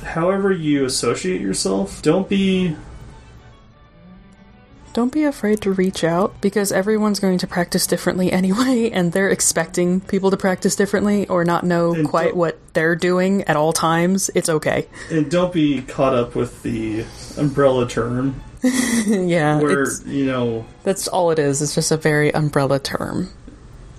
however 0.03 0.51
you 0.51 0.85
associate 0.85 1.41
yourself 1.41 2.01
don't 2.01 2.29
be 2.29 2.75
Don't 4.93 5.11
be 5.11 5.23
afraid 5.23 5.59
to 5.61 5.71
reach 5.71 6.03
out 6.03 6.39
because 6.39 6.71
everyone's 6.71 7.19
going 7.19 7.39
to 7.39 7.47
practice 7.47 7.87
differently 7.87 8.31
anyway, 8.31 8.91
and 8.93 9.11
they're 9.11 9.31
expecting 9.31 10.01
people 10.01 10.29
to 10.29 10.37
practice 10.37 10.75
differently 10.75 11.27
or 11.27 11.43
not 11.43 11.63
know 11.63 11.95
And 11.95 12.07
quite 12.07 12.35
what 12.35 12.59
they're 12.73 12.95
doing 12.95 13.43
at 13.43 13.55
all 13.55 13.73
times. 13.73 14.29
It's 14.35 14.49
okay. 14.49 14.87
And 15.09 15.29
don't 15.29 15.53
be 15.53 15.81
caught 15.81 16.15
up 16.15 16.35
with 16.35 16.63
the 16.63 17.05
umbrella 17.37 17.87
term 17.87 18.41
yeah, 19.05 19.59
where, 19.59 19.83
it's, 19.83 20.05
you 20.05 20.25
know, 20.25 20.65
that's 20.83 21.07
all 21.09 21.31
it 21.31 21.39
is. 21.39 21.61
It's 21.61 21.75
just 21.75 21.91
a 21.91 21.97
very 21.97 22.33
umbrella 22.33 22.79
term. 22.79 23.29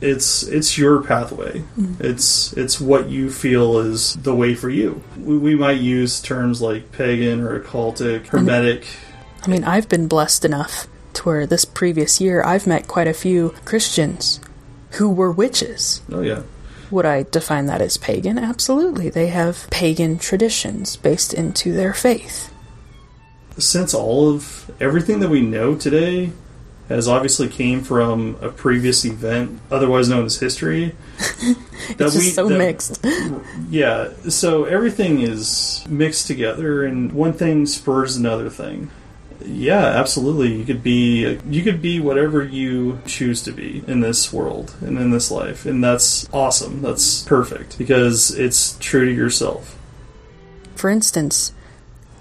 it's 0.01 0.43
it's 0.45 0.79
your 0.79 1.03
pathway. 1.03 1.59
Mm-hmm. 1.59 2.03
It's 2.03 2.53
it's 2.55 2.81
what 2.81 3.09
you 3.09 3.31
feel 3.31 3.79
is 3.79 4.15
the 4.15 4.35
way 4.35 4.55
for 4.55 4.71
you. 4.71 5.03
We, 5.19 5.37
we 5.37 5.55
might 5.55 5.81
use 5.81 6.21
terms 6.23 6.63
like 6.63 6.93
pagan 6.93 7.41
or 7.41 7.61
occultic, 7.61 8.29
hermetic. 8.29 8.87
I 9.43 9.49
mean, 9.49 9.65
I've 9.65 9.89
been 9.89 10.09
blessed 10.09 10.45
enough 10.47 10.87
to 11.15 11.23
where 11.25 11.47
this 11.47 11.67
previous 11.67 12.21
year 12.21 12.43
I've 12.43 12.67
met 12.67 12.89
quite 12.89 13.07
a 13.07 13.15
few 13.15 13.51
Christians 13.67 14.41
who 14.93 15.11
were 15.11 15.31
witches. 15.31 16.01
Oh 16.11 16.23
yeah. 16.23 16.43
Would 16.91 17.07
I 17.07 17.25
define 17.25 17.67
that 17.67 17.81
as 17.81 17.97
pagan? 17.97 18.39
Absolutely. 18.39 19.09
They 19.11 19.29
have 19.29 19.69
pagan 19.71 20.19
traditions 20.19 20.97
based 20.97 21.33
into 21.35 21.73
their 21.73 21.93
faith. 21.95 22.53
Since 23.59 23.95
all 23.95 24.29
of 24.35 24.71
everything 24.81 25.21
that 25.21 25.29
we 25.31 25.41
know 25.41 25.75
today 25.77 26.33
has 26.89 27.09
obviously 27.09 27.49
came 27.49 27.83
from 27.83 28.37
a 28.43 28.49
previous 28.51 29.05
event, 29.05 29.59
otherwise 29.71 30.09
known 30.09 30.27
as 30.27 30.39
history. 30.39 30.95
that 31.19 31.57
It's 31.99 32.15
just 32.15 32.35
so 32.35 32.49
that- 32.49 32.59
mixed. 32.59 33.05
Yeah, 33.71 34.11
so 34.29 34.65
everything 34.65 35.21
is 35.23 35.83
mixed 35.89 36.27
together, 36.27 36.85
and 36.85 37.13
one 37.13 37.33
thing 37.33 37.65
spurs 37.67 38.17
another 38.17 38.51
thing. 38.51 38.91
Yeah, 39.43 39.85
absolutely. 39.85 40.55
You 40.55 40.65
could 40.65 40.83
be 40.83 41.39
you 41.49 41.63
could 41.63 41.83
be 41.83 42.01
whatever 42.01 42.43
you 42.43 43.01
choose 43.07 43.43
to 43.43 43.53
be 43.53 43.85
in 43.87 44.01
this 44.01 44.33
world 44.33 44.75
and 44.81 44.99
in 44.99 45.11
this 45.11 45.31
life, 45.31 45.67
and 45.67 45.83
that's 45.83 46.29
awesome. 46.33 46.83
That's 46.83 47.23
perfect 47.23 47.79
because 47.79 48.31
it's 48.31 48.77
true 48.79 49.05
to 49.07 49.13
yourself. 49.13 49.79
For 50.75 50.91
instance, 50.91 51.53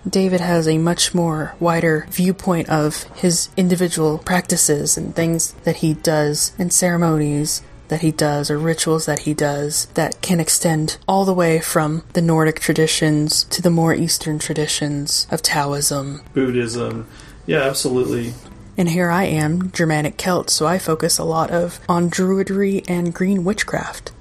David 0.07 0.41
has 0.41 0.67
a 0.67 0.77
much 0.77 1.15
more 1.15 1.55
wider 1.59 2.07
viewpoint 2.09 2.69
of 2.69 3.03
his 3.15 3.49
individual 3.55 4.17
practices 4.17 4.97
and 4.97 5.15
things 5.15 5.53
that 5.63 5.77
he 5.77 5.93
does 5.93 6.53
and 6.59 6.73
ceremonies 6.73 7.61
that 7.87 8.01
he 8.01 8.11
does 8.11 8.49
or 8.49 8.57
rituals 8.57 9.05
that 9.05 9.19
he 9.19 9.33
does 9.33 9.85
that 9.93 10.21
can 10.21 10.39
extend 10.39 10.97
all 11.07 11.25
the 11.25 11.33
way 11.33 11.59
from 11.59 12.03
the 12.13 12.21
Nordic 12.21 12.59
traditions 12.59 13.43
to 13.45 13.61
the 13.61 13.69
more 13.69 13.93
Eastern 13.93 14.39
traditions 14.39 15.27
of 15.29 15.41
Taoism. 15.41 16.21
Buddhism, 16.33 17.07
yeah, 17.45 17.61
absolutely. 17.61 18.33
And 18.77 18.89
here 18.89 19.11
I 19.11 19.25
am, 19.25 19.71
Germanic 19.71 20.17
Celt, 20.17 20.49
so 20.49 20.65
I 20.65 20.79
focus 20.79 21.19
a 21.19 21.23
lot 21.23 21.51
of 21.51 21.79
on 21.87 22.09
druidry 22.09 22.83
and 22.89 23.13
green 23.13 23.43
witchcraft. 23.43 24.11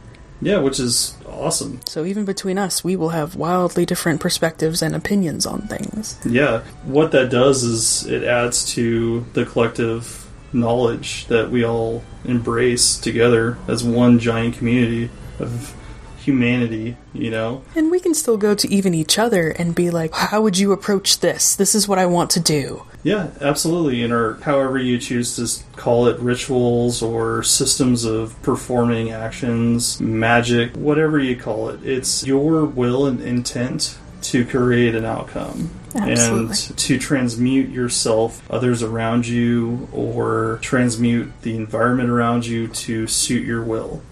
Yeah, 0.42 0.58
which 0.58 0.80
is 0.80 1.16
awesome. 1.26 1.80
So 1.86 2.04
even 2.04 2.24
between 2.24 2.58
us, 2.58 2.82
we 2.82 2.96
will 2.96 3.10
have 3.10 3.36
wildly 3.36 3.86
different 3.86 4.20
perspectives 4.20 4.82
and 4.82 4.94
opinions 4.94 5.46
on 5.46 5.62
things. 5.62 6.18
Yeah, 6.26 6.62
what 6.84 7.12
that 7.12 7.30
does 7.30 7.62
is 7.62 8.06
it 8.06 8.24
adds 8.24 8.64
to 8.74 9.24
the 9.32 9.46
collective 9.46 10.21
knowledge 10.52 11.26
that 11.26 11.50
we 11.50 11.64
all 11.64 12.02
embrace 12.24 12.98
together 12.98 13.58
as 13.66 13.82
one 13.82 14.18
giant 14.18 14.56
community 14.56 15.10
of 15.38 15.74
humanity, 16.22 16.96
you 17.12 17.30
know? 17.30 17.62
And 17.74 17.90
we 17.90 18.00
can 18.00 18.14
still 18.14 18.36
go 18.36 18.54
to 18.54 18.68
even 18.68 18.94
each 18.94 19.18
other 19.18 19.50
and 19.50 19.74
be 19.74 19.90
like, 19.90 20.14
how 20.14 20.40
would 20.42 20.58
you 20.58 20.72
approach 20.72 21.20
this? 21.20 21.56
This 21.56 21.74
is 21.74 21.88
what 21.88 21.98
I 21.98 22.06
want 22.06 22.30
to 22.30 22.40
do. 22.40 22.84
Yeah, 23.02 23.30
absolutely. 23.40 24.02
And 24.04 24.12
or 24.12 24.34
however 24.42 24.78
you 24.78 24.98
choose 24.98 25.34
to 25.36 25.64
call 25.76 26.06
it 26.06 26.18
rituals 26.20 27.02
or 27.02 27.42
systems 27.42 28.04
of 28.04 28.40
performing 28.42 29.10
actions, 29.10 30.00
magic, 30.00 30.76
whatever 30.76 31.18
you 31.18 31.36
call 31.36 31.68
it, 31.68 31.84
it's 31.84 32.24
your 32.24 32.64
will 32.64 33.06
and 33.06 33.20
intent 33.20 33.98
to 34.24 34.44
create 34.44 34.94
an 34.94 35.04
outcome. 35.04 35.70
Absolutely. 35.94 36.46
And 36.46 36.78
to 36.78 36.98
transmute 36.98 37.70
yourself, 37.70 38.42
others 38.50 38.82
around 38.82 39.26
you, 39.26 39.88
or 39.92 40.58
transmute 40.62 41.30
the 41.42 41.56
environment 41.56 42.08
around 42.08 42.46
you 42.46 42.68
to 42.68 43.06
suit 43.06 43.46
your 43.46 43.62
will. 43.62 44.02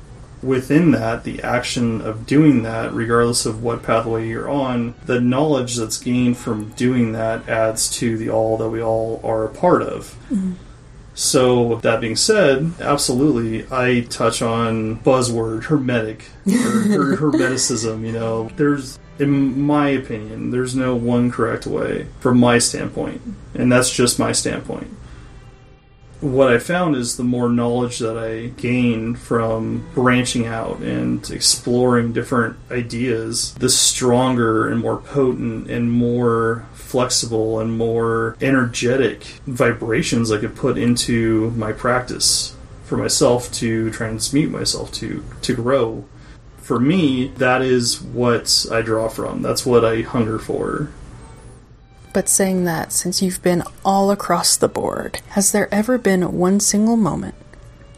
Within 0.42 0.92
that, 0.92 1.24
the 1.24 1.42
action 1.42 2.00
of 2.00 2.26
doing 2.26 2.62
that, 2.62 2.94
regardless 2.94 3.44
of 3.44 3.62
what 3.62 3.82
pathway 3.82 4.26
you're 4.26 4.48
on, 4.48 4.94
the 5.04 5.20
knowledge 5.20 5.76
that's 5.76 5.98
gained 5.98 6.38
from 6.38 6.70
doing 6.70 7.12
that 7.12 7.46
adds 7.48 7.90
to 7.98 8.16
the 8.16 8.30
all 8.30 8.56
that 8.56 8.70
we 8.70 8.82
all 8.82 9.20
are 9.22 9.44
a 9.44 9.50
part 9.50 9.82
of. 9.82 10.16
Mm-hmm. 10.30 10.52
So, 11.20 11.76
that 11.83 12.00
being 12.00 12.16
said, 12.16 12.72
absolutely, 12.80 13.66
I 13.70 14.06
touch 14.09 14.40
on 14.40 14.96
buzzword 15.00 15.64
hermetic 15.64 16.30
or 16.46 16.50
hermeticism. 17.18 18.06
You 18.06 18.12
know, 18.12 18.50
there's, 18.56 18.98
in 19.18 19.61
my 19.61 19.90
opinion, 19.90 20.50
there's 20.50 20.74
no 20.74 20.96
one 20.96 21.30
correct 21.30 21.66
way 21.66 22.06
from 22.20 22.40
my 22.40 22.56
standpoint, 22.56 23.20
and 23.52 23.70
that's 23.70 23.90
just 23.90 24.18
my 24.18 24.33
standpoint. 24.33 24.88
What 26.20 26.52
I 26.52 26.59
found 26.59 26.96
is 26.96 27.16
the 27.16 27.24
more 27.24 27.48
knowledge 27.48 27.98
that 28.00 28.18
I 28.18 28.48
gain 28.61 29.14
from 29.14 29.87
branching 29.94 30.46
out 30.46 30.80
and 30.80 31.28
exploring 31.30 32.12
different 32.12 32.59
ideas, 32.70 33.54
the 33.54 33.70
stronger 33.70 34.68
and 34.68 34.80
more 34.80 34.98
potent 34.98 35.70
and 35.70 35.90
more 35.90 36.66
flexible 36.74 37.59
and 37.59 37.78
more 37.78 38.37
energetic 38.42 39.22
vibrations 39.46 40.30
I 40.30 40.38
could 40.38 40.56
put 40.56 40.76
into 40.76 41.52
my 41.52 41.72
practice 41.72 42.54
for 42.85 42.98
myself 42.98 43.50
to 43.52 43.90
transmute 43.90 44.50
myself 44.50 44.92
to 44.94 45.24
to 45.40 45.54
grow. 45.54 46.04
For 46.59 46.78
me, 46.78 47.28
that 47.38 47.62
is 47.62 48.00
what 48.00 48.66
I 48.70 48.83
draw 48.83 49.09
from. 49.09 49.40
That's 49.40 49.64
what 49.64 49.87
I 49.87 50.02
hunger 50.02 50.38
for. 50.38 50.90
But 52.12 52.28
saying 52.28 52.64
that, 52.64 52.92
since 52.92 53.22
you've 53.22 53.42
been 53.42 53.62
all 53.84 54.10
across 54.10 54.56
the 54.56 54.68
board, 54.68 55.20
has 55.30 55.52
there 55.52 55.72
ever 55.72 55.96
been 55.96 56.32
one 56.38 56.58
single 56.58 56.96
moment, 56.96 57.36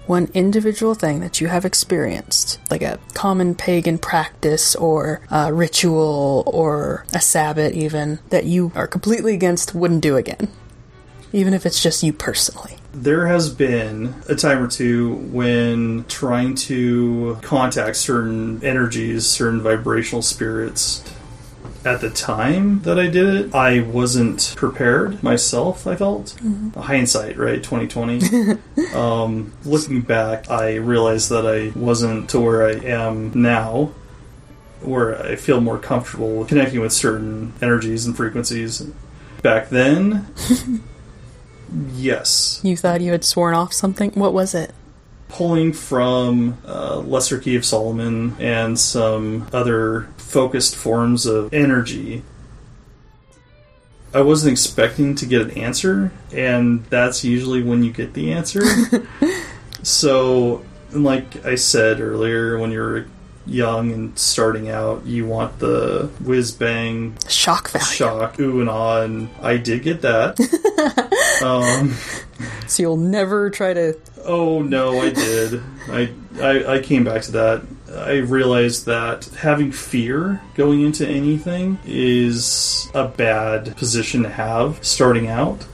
one 0.06 0.28
individual 0.34 0.94
thing 0.94 1.20
that 1.20 1.40
you 1.40 1.46
have 1.46 1.64
experienced, 1.64 2.60
like 2.70 2.82
a 2.82 2.98
common 3.14 3.54
pagan 3.54 3.96
practice 3.98 4.76
or 4.76 5.22
a 5.30 5.52
ritual 5.52 6.42
or 6.46 7.06
a 7.14 7.20
Sabbath 7.20 7.72
even, 7.72 8.18
that 8.28 8.44
you 8.44 8.70
are 8.74 8.86
completely 8.86 9.32
against, 9.32 9.74
wouldn't 9.74 10.02
do 10.02 10.16
again? 10.16 10.48
Even 11.32 11.54
if 11.54 11.64
it's 11.64 11.82
just 11.82 12.02
you 12.02 12.12
personally. 12.12 12.76
There 12.92 13.26
has 13.26 13.48
been 13.48 14.14
a 14.28 14.34
time 14.34 14.62
or 14.62 14.68
two 14.68 15.14
when 15.32 16.04
trying 16.04 16.54
to 16.56 17.38
contact 17.40 17.96
certain 17.96 18.62
energies, 18.62 19.26
certain 19.26 19.62
vibrational 19.62 20.20
spirits. 20.20 21.02
At 21.84 22.00
the 22.00 22.10
time 22.10 22.82
that 22.82 22.98
I 22.98 23.08
did 23.08 23.34
it, 23.34 23.54
I 23.54 23.80
wasn't 23.80 24.54
prepared 24.56 25.20
myself, 25.22 25.86
I 25.86 25.96
felt. 25.96 26.38
Hindsight, 26.76 27.36
right? 27.36 27.62
2020. 27.62 28.58
um, 28.94 29.52
looking 29.64 30.00
back, 30.02 30.48
I 30.48 30.76
realized 30.76 31.30
that 31.30 31.44
I 31.44 31.76
wasn't 31.76 32.30
to 32.30 32.40
where 32.40 32.66
I 32.66 32.74
am 32.74 33.32
now, 33.34 33.92
where 34.80 35.20
I 35.20 35.34
feel 35.34 35.60
more 35.60 35.78
comfortable 35.78 36.44
connecting 36.44 36.80
with 36.80 36.92
certain 36.92 37.52
energies 37.60 38.06
and 38.06 38.16
frequencies. 38.16 38.80
Back 39.42 39.68
then, 39.70 40.28
yes. 41.94 42.60
You 42.62 42.76
thought 42.76 43.00
you 43.00 43.10
had 43.10 43.24
sworn 43.24 43.54
off 43.54 43.72
something? 43.72 44.12
What 44.12 44.32
was 44.32 44.54
it? 44.54 44.72
pulling 45.32 45.72
from 45.72 46.58
uh, 46.66 46.98
Lesser 46.98 47.38
Key 47.38 47.56
of 47.56 47.64
Solomon 47.64 48.36
and 48.38 48.78
some 48.78 49.48
other 49.52 50.06
focused 50.32 50.74
forms 50.74 51.26
of 51.26 51.52
energy. 51.52 52.22
I 54.14 54.22
wasn't 54.22 54.52
expecting 54.52 55.14
to 55.16 55.26
get 55.26 55.42
an 55.42 55.50
answer, 55.52 56.10
and 56.32 56.84
that's 56.86 57.22
usually 57.22 57.62
when 57.62 57.82
you 57.82 57.92
get 57.92 58.14
the 58.14 58.32
answer. 58.32 58.62
so, 59.82 60.64
like 60.90 61.44
I 61.44 61.54
said 61.54 62.00
earlier, 62.00 62.58
when 62.58 62.70
you're 62.70 63.06
young 63.46 63.92
and 63.92 64.18
starting 64.18 64.68
out, 64.70 65.04
you 65.04 65.26
want 65.26 65.58
the 65.58 66.10
whiz 66.24 66.52
bang 66.52 67.16
Shock 67.28 67.70
value. 67.70 67.84
shock, 67.84 68.40
ooh 68.40 68.60
and 68.60 68.70
ah, 68.70 69.02
and 69.02 69.28
I 69.42 69.56
did 69.58 69.82
get 69.82 70.02
that. 70.02 70.38
um, 71.44 71.94
So 72.66 72.82
you'll 72.82 72.96
never 72.96 73.50
try 73.50 73.74
to. 73.74 73.98
Oh 74.24 74.62
no, 74.62 75.00
I 75.00 75.10
did. 75.10 75.62
I, 75.88 76.10
I 76.40 76.74
I 76.74 76.78
came 76.80 77.04
back 77.04 77.22
to 77.22 77.32
that. 77.32 77.62
I 77.94 78.18
realized 78.18 78.86
that 78.86 79.26
having 79.38 79.72
fear 79.72 80.40
going 80.54 80.82
into 80.82 81.06
anything 81.06 81.78
is 81.84 82.90
a 82.94 83.06
bad 83.06 83.76
position 83.76 84.22
to 84.22 84.28
have 84.30 84.84
starting 84.84 85.28
out 85.28 85.64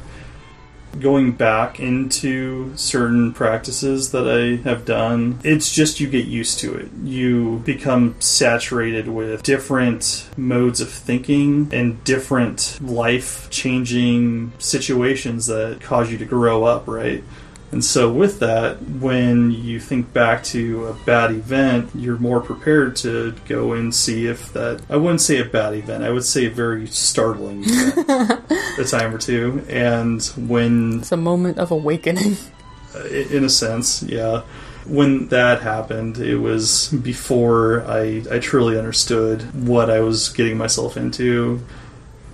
going 1.01 1.33
back 1.33 1.81
into 1.81 2.77
certain 2.77 3.33
practices 3.33 4.11
that 4.13 4.29
I 4.29 4.63
have 4.69 4.85
done, 4.85 5.39
it's 5.45 5.73
just 5.73 6.01
you 6.01 6.09
get 6.09 6.27
used 6.27 6.59
to 6.61 6.75
it. 6.75 6.89
You 7.03 7.63
become 7.65 8.17
saturated 8.21 9.09
with 9.09 9.43
different 9.43 10.29
modes 10.37 10.81
of 10.81 10.91
thinking 10.91 11.69
and 11.73 12.03
different 12.05 12.79
life 12.83 13.49
changing 13.51 14.53
situations 14.59 15.47
that 15.47 15.81
cause 15.81 16.11
you 16.11 16.19
to 16.19 16.25
grow 16.25 16.65
up, 16.65 16.87
right? 16.89 17.23
And 17.71 17.85
so, 17.85 18.11
with 18.11 18.41
that, 18.41 18.81
when 18.83 19.51
you 19.51 19.79
think 19.79 20.13
back 20.15 20.43
to 20.45 20.87
a 20.87 20.95
bad 21.05 21.33
event, 21.33 21.91
you're 21.95 22.19
more 22.19 22.41
prepared 22.41 22.97
to 22.97 23.35
go 23.47 23.75
and 23.75 23.95
see 23.95 24.27
if 24.27 24.53
that. 24.55 24.83
I 24.89 24.97
wouldn't 24.97 25.21
say 25.21 25.39
a 25.39 25.45
bad 25.45 25.75
event, 25.75 26.03
I 26.03 26.11
would 26.11 26.25
say 26.25 26.47
a 26.47 26.51
very 26.51 26.87
startling 26.87 27.65
event 27.67 28.51
a 28.79 28.85
time 28.85 29.15
or 29.15 29.19
two. 29.19 29.65
And 29.69 30.23
when. 30.37 31.01
It's 31.01 31.13
a 31.13 31.17
moment 31.17 31.59
of 31.59 31.71
awakening. 31.71 32.37
Uh, 32.95 33.05
in 33.05 33.45
a 33.45 33.51
sense, 33.51 34.03
yeah. 34.03 34.41
When 34.87 35.29
that 35.29 35.61
happened, 35.61 36.17
it 36.17 36.39
was 36.39 36.89
before 36.89 37.85
I, 37.87 38.23
I 38.31 38.39
truly 38.39 38.79
understood 38.79 39.43
what 39.69 39.91
I 39.91 40.01
was 40.01 40.31
getting 40.31 40.57
myself 40.57 40.97
into 40.97 41.63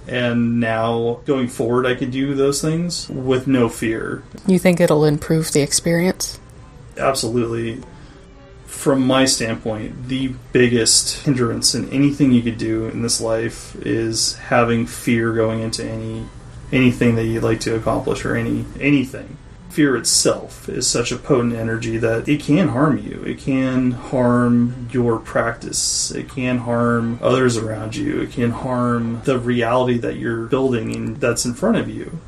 and 0.06 0.60
now 0.60 1.20
going 1.24 1.48
forward 1.48 1.86
I 1.86 1.94
could 1.94 2.10
do 2.10 2.34
those 2.34 2.60
things 2.60 3.08
with 3.08 3.46
no 3.46 3.68
fear. 3.68 4.22
You 4.46 4.58
think 4.58 4.80
it'll 4.80 5.04
improve 5.04 5.52
the 5.52 5.60
experience? 5.60 6.38
Absolutely. 6.96 7.82
From 8.66 9.06
my 9.06 9.24
standpoint, 9.24 10.08
the 10.08 10.34
biggest 10.52 11.24
hindrance 11.24 11.74
in 11.74 11.88
anything 11.90 12.32
you 12.32 12.42
could 12.42 12.58
do 12.58 12.86
in 12.88 13.02
this 13.02 13.20
life 13.20 13.76
is 13.76 14.34
having 14.36 14.86
fear 14.86 15.32
going 15.32 15.60
into 15.60 15.84
any 15.84 16.26
anything 16.72 17.14
that 17.14 17.24
you'd 17.24 17.42
like 17.42 17.60
to 17.60 17.76
accomplish 17.76 18.24
or 18.24 18.34
any 18.34 18.64
anything 18.80 19.36
fear 19.74 19.96
itself 19.96 20.68
is 20.68 20.86
such 20.86 21.10
a 21.10 21.16
potent 21.16 21.52
energy 21.52 21.96
that 21.96 22.28
it 22.28 22.40
can 22.40 22.68
harm 22.68 22.96
you. 22.96 23.24
It 23.26 23.38
can 23.38 23.90
harm 23.90 24.88
your 24.92 25.18
practice. 25.18 26.12
It 26.12 26.28
can 26.28 26.58
harm 26.58 27.18
others 27.20 27.56
around 27.56 27.96
you. 27.96 28.20
It 28.20 28.30
can 28.30 28.52
harm 28.52 29.20
the 29.24 29.36
reality 29.36 29.98
that 29.98 30.16
you're 30.16 30.44
building 30.44 30.94
and 30.94 31.16
that's 31.16 31.44
in 31.44 31.54
front 31.54 31.76
of 31.76 31.88
you. 31.88 32.20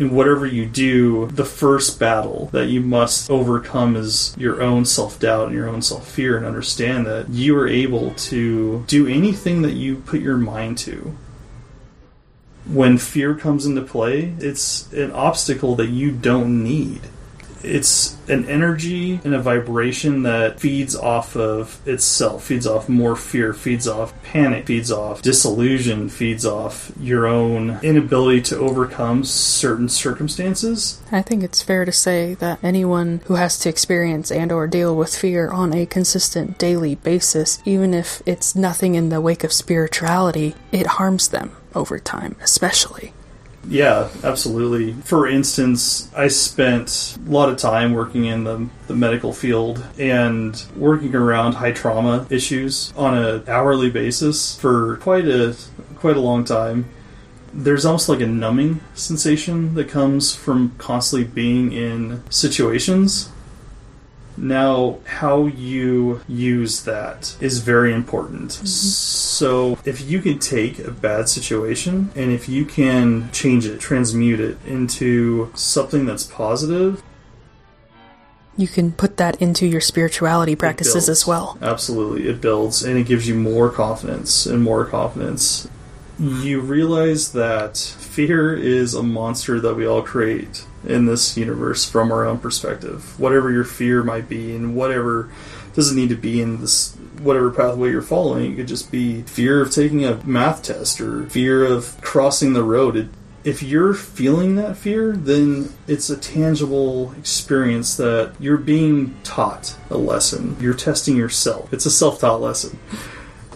And 0.00 0.10
whatever 0.10 0.46
you 0.46 0.66
do, 0.66 1.26
the 1.26 1.44
first 1.44 2.00
battle 2.00 2.48
that 2.52 2.66
you 2.66 2.80
must 2.80 3.30
overcome 3.30 3.94
is 3.94 4.34
your 4.36 4.60
own 4.60 4.84
self 4.84 5.20
doubt 5.20 5.48
and 5.48 5.54
your 5.54 5.68
own 5.68 5.82
self 5.82 6.08
fear, 6.08 6.36
and 6.38 6.46
understand 6.46 7.06
that 7.06 7.28
you 7.28 7.56
are 7.58 7.68
able 7.68 8.14
to 8.14 8.82
do 8.88 9.06
anything 9.06 9.62
that 9.62 9.74
you 9.74 9.96
put 9.96 10.20
your 10.20 10.38
mind 10.38 10.78
to 10.78 11.16
when 12.72 12.98
fear 12.98 13.34
comes 13.34 13.66
into 13.66 13.82
play, 13.82 14.32
it's 14.38 14.90
an 14.92 15.10
obstacle 15.12 15.74
that 15.76 15.88
you 15.88 16.12
don't 16.12 16.62
need. 16.62 17.00
It's 17.62 18.16
an 18.28 18.46
energy 18.46 19.20
and 19.22 19.34
a 19.34 19.38
vibration 19.38 20.22
that 20.22 20.60
feeds 20.60 20.96
off 20.96 21.36
of 21.36 21.86
itself, 21.86 22.44
feeds 22.44 22.66
off 22.66 22.88
more 22.88 23.16
fear, 23.16 23.52
feeds 23.52 23.86
off 23.86 24.14
panic, 24.22 24.66
feeds 24.66 24.90
off 24.90 25.20
disillusion, 25.20 26.08
feeds 26.08 26.46
off 26.46 26.90
your 26.98 27.26
own 27.26 27.78
inability 27.82 28.40
to 28.42 28.58
overcome 28.58 29.24
certain 29.24 29.90
circumstances. 29.90 31.02
I 31.12 31.20
think 31.20 31.42
it's 31.42 31.60
fair 31.60 31.84
to 31.84 31.92
say 31.92 32.34
that 32.34 32.60
anyone 32.62 33.20
who 33.26 33.34
has 33.34 33.58
to 33.58 33.68
experience 33.68 34.30
and 34.30 34.50
or 34.50 34.66
deal 34.66 34.96
with 34.96 35.14
fear 35.14 35.50
on 35.50 35.74
a 35.74 35.84
consistent 35.84 36.56
daily 36.56 36.94
basis, 36.94 37.60
even 37.66 37.92
if 37.92 38.22
it's 38.24 38.56
nothing 38.56 38.94
in 38.94 39.10
the 39.10 39.20
wake 39.20 39.44
of 39.44 39.52
spirituality, 39.52 40.54
it 40.72 40.86
harms 40.86 41.28
them 41.28 41.52
over 41.74 41.98
time, 41.98 42.36
especially. 42.42 43.12
Yeah, 43.68 44.08
absolutely. 44.24 44.94
For 44.94 45.28
instance, 45.28 46.10
I 46.14 46.28
spent 46.28 47.18
a 47.26 47.30
lot 47.30 47.50
of 47.50 47.58
time 47.58 47.92
working 47.92 48.24
in 48.24 48.44
the, 48.44 48.68
the 48.86 48.94
medical 48.94 49.32
field 49.32 49.84
and 49.98 50.62
working 50.76 51.14
around 51.14 51.54
high 51.54 51.72
trauma 51.72 52.26
issues 52.30 52.92
on 52.96 53.16
an 53.16 53.44
hourly 53.48 53.90
basis 53.90 54.58
for 54.58 54.96
quite 54.96 55.28
a 55.28 55.56
quite 55.96 56.16
a 56.16 56.20
long 56.20 56.44
time. 56.44 56.86
There's 57.52 57.84
almost 57.84 58.08
like 58.08 58.20
a 58.20 58.26
numbing 58.26 58.80
sensation 58.94 59.74
that 59.74 59.88
comes 59.88 60.34
from 60.34 60.74
constantly 60.78 61.26
being 61.28 61.72
in 61.72 62.22
situations 62.30 63.28
now, 64.36 64.98
how 65.04 65.46
you 65.46 66.20
use 66.28 66.84
that 66.84 67.36
is 67.40 67.58
very 67.58 67.92
important. 67.92 68.50
Mm-hmm. 68.50 68.66
So, 68.66 69.78
if 69.84 70.00
you 70.08 70.20
can 70.20 70.38
take 70.38 70.78
a 70.78 70.90
bad 70.90 71.28
situation 71.28 72.10
and 72.14 72.30
if 72.30 72.48
you 72.48 72.64
can 72.64 73.30
change 73.32 73.66
it, 73.66 73.80
transmute 73.80 74.40
it 74.40 74.58
into 74.66 75.50
something 75.54 76.06
that's 76.06 76.24
positive, 76.24 77.02
you 78.56 78.68
can 78.68 78.92
put 78.92 79.16
that 79.16 79.40
into 79.40 79.66
your 79.66 79.80
spirituality 79.80 80.54
practices 80.54 81.08
as 81.08 81.26
well. 81.26 81.56
Absolutely, 81.62 82.28
it 82.28 82.40
builds 82.40 82.82
and 82.82 82.98
it 82.98 83.06
gives 83.06 83.26
you 83.26 83.34
more 83.34 83.70
confidence 83.70 84.44
and 84.44 84.62
more 84.62 84.84
confidence. 84.84 85.68
You 86.20 86.60
realize 86.60 87.32
that 87.32 87.78
fear 87.78 88.54
is 88.54 88.92
a 88.92 89.02
monster 89.02 89.58
that 89.58 89.74
we 89.74 89.86
all 89.86 90.02
create 90.02 90.66
in 90.86 91.06
this 91.06 91.34
universe 91.34 91.88
from 91.88 92.12
our 92.12 92.26
own 92.26 92.38
perspective. 92.38 93.18
Whatever 93.18 93.50
your 93.50 93.64
fear 93.64 94.02
might 94.02 94.28
be, 94.28 94.54
and 94.54 94.76
whatever 94.76 95.30
doesn't 95.74 95.96
need 95.96 96.10
to 96.10 96.16
be 96.16 96.42
in 96.42 96.60
this 96.60 96.94
whatever 97.22 97.50
pathway 97.50 97.90
you're 97.90 98.02
following. 98.02 98.52
It 98.52 98.56
could 98.56 98.68
just 98.68 98.92
be 98.92 99.22
fear 99.22 99.62
of 99.62 99.70
taking 99.70 100.04
a 100.04 100.22
math 100.26 100.62
test 100.62 101.00
or 101.00 101.24
fear 101.30 101.64
of 101.64 101.98
crossing 102.02 102.52
the 102.52 102.64
road. 102.64 102.96
It, 102.96 103.08
if 103.42 103.62
you're 103.62 103.94
feeling 103.94 104.56
that 104.56 104.76
fear, 104.76 105.12
then 105.12 105.72
it's 105.86 106.10
a 106.10 106.18
tangible 106.18 107.12
experience 107.12 107.96
that 107.96 108.34
you're 108.38 108.58
being 108.58 109.16
taught 109.22 109.74
a 109.88 109.96
lesson. 109.96 110.58
You're 110.60 110.74
testing 110.74 111.16
yourself. 111.16 111.72
It's 111.72 111.86
a 111.86 111.90
self 111.90 112.20
taught 112.20 112.42
lesson. 112.42 112.78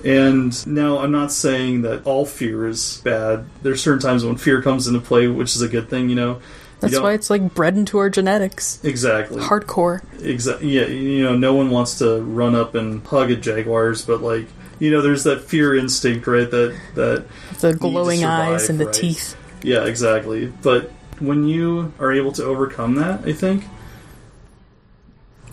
And 0.04 0.66
now 0.66 0.98
I'm 0.98 1.12
not 1.12 1.32
saying 1.32 1.82
that 1.82 2.06
all 2.06 2.26
fear 2.26 2.68
is 2.68 3.00
bad. 3.04 3.46
There's 3.62 3.82
certain 3.82 4.00
times 4.00 4.24
when 4.24 4.36
fear 4.36 4.60
comes 4.60 4.86
into 4.86 5.00
play, 5.00 5.28
which 5.28 5.56
is 5.56 5.62
a 5.62 5.68
good 5.68 5.88
thing, 5.88 6.10
you 6.10 6.14
know. 6.14 6.40
That's 6.80 7.00
why 7.00 7.14
it's 7.14 7.30
like 7.30 7.54
bred 7.54 7.76
into 7.76 7.96
our 7.98 8.10
genetics. 8.10 8.84
Exactly. 8.84 9.40
Hardcore. 9.42 10.02
Exactly. 10.22 10.68
Yeah, 10.68 10.86
you 10.86 11.22
know, 11.22 11.34
no 11.36 11.54
one 11.54 11.70
wants 11.70 11.98
to 11.98 12.20
run 12.22 12.54
up 12.54 12.74
and 12.74 13.06
hug 13.06 13.30
a 13.30 13.36
jaguars, 13.36 14.04
but 14.04 14.20
like, 14.20 14.46
you 14.78 14.90
know, 14.90 15.00
there's 15.00 15.24
that 15.24 15.42
fear 15.42 15.74
instinct, 15.74 16.26
right? 16.26 16.50
That 16.50 16.78
that 16.94 17.24
the 17.60 17.72
glowing 17.74 18.20
survive, 18.20 18.54
eyes 18.54 18.68
and 18.68 18.78
the 18.78 18.86
right? 18.86 18.94
teeth. 18.94 19.36
Yeah, 19.62 19.86
exactly. 19.86 20.52
But 20.62 20.90
when 21.20 21.48
you 21.48 21.94
are 21.98 22.12
able 22.12 22.32
to 22.32 22.44
overcome 22.44 22.96
that, 22.96 23.26
I 23.26 23.32
think 23.32 23.64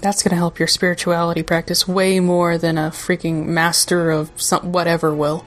that's 0.02 0.24
going 0.24 0.32
to 0.32 0.38
help 0.38 0.60
your 0.60 0.68
spirituality 0.68 1.44
practice 1.44 1.88
way 1.88 2.20
more 2.20 2.58
than 2.58 2.78
a 2.78 2.90
freaking 2.90 3.46
master 3.46 4.12
of 4.12 4.32
some 4.36 4.72
whatever 4.72 5.14
will. 5.14 5.46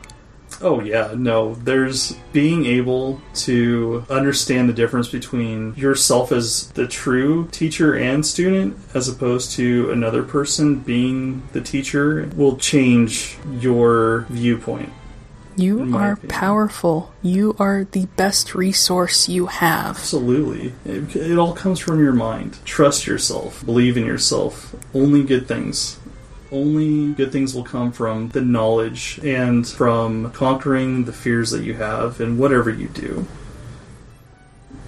Oh 0.61 0.81
yeah, 0.81 1.15
no. 1.17 1.55
There's 1.55 2.13
being 2.33 2.65
able 2.65 3.21
to 3.35 4.07
understand 4.09 4.69
the 4.69 4.73
difference 4.73 5.09
between 5.09 5.75
yourself 5.75 6.33
as 6.33 6.69
the 6.71 6.87
true 6.87 7.49
teacher 7.51 7.97
and 7.97 8.25
student 8.25 8.77
as 8.95 9.09
opposed 9.09 9.53
to 9.53 9.91
another 9.91 10.23
person 10.23 10.77
being 10.77 11.43
the 11.53 11.61
teacher 11.61 12.31
will 12.37 12.57
change 12.57 13.37
your 13.59 14.27
viewpoint. 14.31 14.93
You 15.57 15.97
are 15.97 16.13
opinion. 16.13 16.29
powerful. 16.29 17.13
You 17.23 17.55
are 17.59 17.85
the 17.85 18.07
best 18.17 18.55
resource 18.55 19.29
you 19.29 19.47
have. 19.47 19.97
Absolutely. 19.97 20.75
It, 20.85 21.15
it 21.17 21.39
all 21.39 21.53
comes 21.53 21.79
from 21.79 22.03
your 22.03 22.13
mind. 22.13 22.59
Trust 22.65 23.07
yourself. 23.07 23.65
Believe 23.65 23.97
in 23.97 24.05
yourself. 24.05 24.75
Only 24.95 25.23
good 25.23 25.47
things 25.47 25.99
only 26.55 27.13
good 27.15 27.33
things 27.33 27.53
will 27.55 27.65
come 27.65 27.91
from 27.91 28.29
the 28.29 28.41
knowledge 28.41 29.19
and 29.25 29.67
from 29.67 30.31
conquering 30.31 31.05
the 31.05 31.13
fears 31.13 31.51
that 31.51 31.65
you 31.65 31.75
have 31.75 32.21
in 32.21 32.39
whatever 32.39 32.71
you 32.71 32.89
do. 32.89 33.27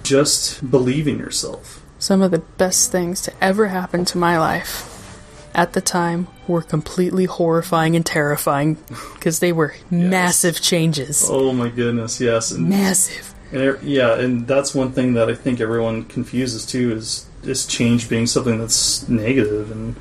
Just 0.01 0.71
believe 0.71 1.07
in 1.07 1.19
yourself. 1.19 1.83
Some 1.99 2.21
of 2.21 2.31
the 2.31 2.39
best 2.39 2.91
things 2.91 3.21
to 3.23 3.33
ever 3.43 3.67
happen 3.67 4.05
to 4.05 4.17
my 4.17 4.39
life 4.39 4.96
at 5.57 5.73
the 5.73 5.81
time 5.81 6.27
were 6.47 6.61
completely 6.61 7.25
horrifying 7.25 7.95
and 7.95 8.05
terrifying 8.05 8.75
because 9.15 9.39
they 9.39 9.51
were 9.51 9.73
yes. 9.73 9.85
massive 9.89 10.61
changes. 10.61 11.27
Oh 11.29 11.51
my 11.51 11.67
goodness, 11.67 12.21
yes. 12.21 12.51
And, 12.51 12.69
massive. 12.69 13.33
And 13.51 13.61
er, 13.61 13.79
yeah, 13.81 14.17
and 14.17 14.47
that's 14.47 14.75
one 14.75 14.91
thing 14.91 15.15
that 15.15 15.29
I 15.29 15.35
think 15.35 15.59
everyone 15.59 16.05
confuses 16.05 16.65
too 16.65 16.91
is 16.91 17.27
is 17.43 17.65
change 17.65 18.09
being 18.09 18.27
something 18.27 18.59
that's 18.59 19.09
negative 19.09 19.71
and 19.71 19.95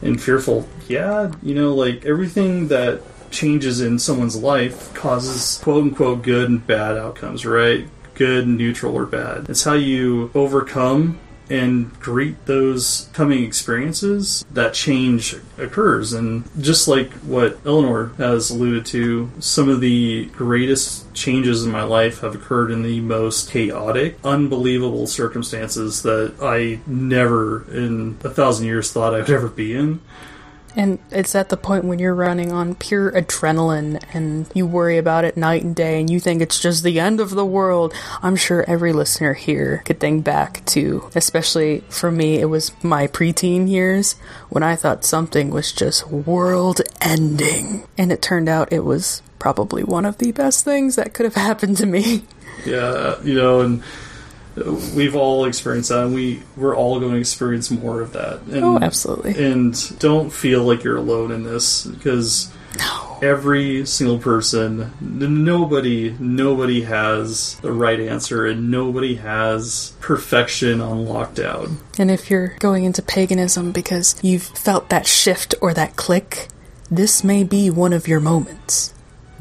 and 0.00 0.20
fearful. 0.20 0.66
Yeah, 0.88 1.32
you 1.42 1.54
know, 1.54 1.74
like 1.74 2.04
everything 2.06 2.68
that 2.68 3.02
changes 3.30 3.80
in 3.80 3.98
someone's 3.98 4.36
life 4.36 4.94
causes 4.94 5.60
quote 5.62 5.82
unquote 5.82 6.22
good 6.22 6.48
and 6.48 6.66
bad 6.66 6.96
outcomes, 6.96 7.44
right? 7.44 7.86
Good, 8.14 8.46
neutral, 8.46 8.94
or 8.94 9.06
bad. 9.06 9.50
It's 9.50 9.64
how 9.64 9.72
you 9.72 10.30
overcome 10.36 11.18
and 11.50 11.92
greet 12.00 12.46
those 12.46 13.08
coming 13.12 13.44
experiences, 13.44 14.44
that 14.50 14.74
change 14.74 15.36
occurs. 15.58 16.12
And 16.12 16.44
just 16.60 16.88
like 16.88 17.12
what 17.12 17.58
Eleanor 17.66 18.12
has 18.18 18.50
alluded 18.50 18.86
to, 18.86 19.30
some 19.38 19.68
of 19.68 19.80
the 19.80 20.26
greatest 20.26 21.12
changes 21.14 21.64
in 21.64 21.70
my 21.70 21.82
life 21.82 22.20
have 22.20 22.34
occurred 22.34 22.70
in 22.70 22.82
the 22.82 23.00
most 23.00 23.50
chaotic, 23.50 24.18
unbelievable 24.24 25.06
circumstances 25.06 26.02
that 26.02 26.34
I 26.40 26.80
never 26.86 27.70
in 27.72 28.18
a 28.24 28.30
thousand 28.30 28.66
years 28.66 28.92
thought 28.92 29.14
I 29.14 29.18
would 29.18 29.30
ever 29.30 29.48
be 29.48 29.74
in. 29.74 30.00
And 30.76 30.98
it's 31.10 31.34
at 31.34 31.48
the 31.48 31.56
point 31.56 31.84
when 31.84 31.98
you're 31.98 32.14
running 32.14 32.52
on 32.52 32.74
pure 32.74 33.12
adrenaline 33.12 34.02
and 34.12 34.46
you 34.54 34.66
worry 34.66 34.98
about 34.98 35.24
it 35.24 35.36
night 35.36 35.62
and 35.62 35.74
day 35.74 36.00
and 36.00 36.10
you 36.10 36.20
think 36.20 36.42
it's 36.42 36.58
just 36.58 36.82
the 36.82 37.00
end 37.00 37.20
of 37.20 37.30
the 37.30 37.46
world. 37.46 37.94
I'm 38.22 38.36
sure 38.36 38.64
every 38.68 38.92
listener 38.92 39.34
here 39.34 39.82
could 39.84 40.00
think 40.00 40.24
back 40.24 40.64
to, 40.66 41.10
especially 41.14 41.84
for 41.88 42.10
me, 42.10 42.40
it 42.40 42.46
was 42.46 42.72
my 42.82 43.06
preteen 43.06 43.68
years 43.68 44.14
when 44.48 44.62
I 44.62 44.76
thought 44.76 45.04
something 45.04 45.50
was 45.50 45.72
just 45.72 46.08
world 46.08 46.80
ending. 47.00 47.86
And 47.96 48.10
it 48.10 48.22
turned 48.22 48.48
out 48.48 48.72
it 48.72 48.84
was 48.84 49.22
probably 49.38 49.84
one 49.84 50.06
of 50.06 50.18
the 50.18 50.32
best 50.32 50.64
things 50.64 50.96
that 50.96 51.14
could 51.14 51.24
have 51.24 51.34
happened 51.34 51.76
to 51.76 51.86
me. 51.86 52.24
Yeah, 52.64 53.20
you 53.22 53.34
know, 53.34 53.60
and 53.60 53.82
we've 54.94 55.16
all 55.16 55.44
experienced 55.44 55.88
that, 55.90 56.04
and 56.04 56.14
we 56.14 56.42
we're 56.56 56.76
all 56.76 57.00
going 57.00 57.12
to 57.12 57.18
experience 57.18 57.70
more 57.70 58.00
of 58.00 58.12
that. 58.12 58.40
And, 58.42 58.64
Oh, 58.64 58.78
absolutely. 58.80 59.32
And 59.44 59.98
don't 59.98 60.30
feel 60.30 60.62
like 60.62 60.84
you're 60.84 60.96
alone 60.96 61.32
in 61.32 61.42
this 61.44 61.84
because 61.84 62.50
No. 62.78 63.18
every 63.22 63.84
single 63.86 64.18
person, 64.18 64.92
nobody, 65.00 66.14
nobody 66.18 66.82
has 66.82 67.56
the 67.62 67.72
right 67.72 68.00
answer, 68.00 68.46
and 68.46 68.70
nobody 68.70 69.16
has 69.16 69.92
perfection 70.00 70.80
on 70.80 71.06
lockdown. 71.06 71.76
And 71.98 72.10
if 72.10 72.30
you're 72.30 72.54
going 72.58 72.84
into 72.84 73.02
paganism 73.02 73.72
because 73.72 74.16
you've 74.22 74.42
felt 74.42 74.88
that 74.90 75.06
shift 75.06 75.54
or 75.60 75.74
that 75.74 75.96
click, 75.96 76.48
this 76.90 77.24
may 77.24 77.44
be 77.44 77.70
one 77.70 77.92
of 77.92 78.06
your 78.08 78.20
moments. 78.20 78.92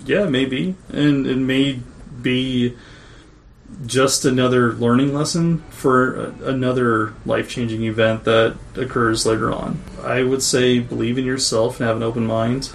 Yeah, 0.06 0.26
maybe, 0.26 0.76
and 0.92 1.26
it 1.28 1.38
may 1.38 1.80
be 2.22 2.76
just 3.86 4.26
another 4.26 4.74
learning 4.74 5.14
lesson 5.14 5.60
for 5.70 6.34
another 6.44 7.14
life 7.26 7.50
changing 7.50 7.84
event 7.84 8.24
that 8.24 8.58
occurs 8.76 9.26
later 9.26 9.52
on. 9.52 9.80
I 10.02 10.24
would 10.24 10.44
say 10.44 10.80
believe 10.80 11.18
in 11.18 11.26
yourself 11.26 11.80
and 11.80 11.88
have 11.88 11.98
an 11.98 12.04
open 12.04 12.26
mind. 12.26 12.74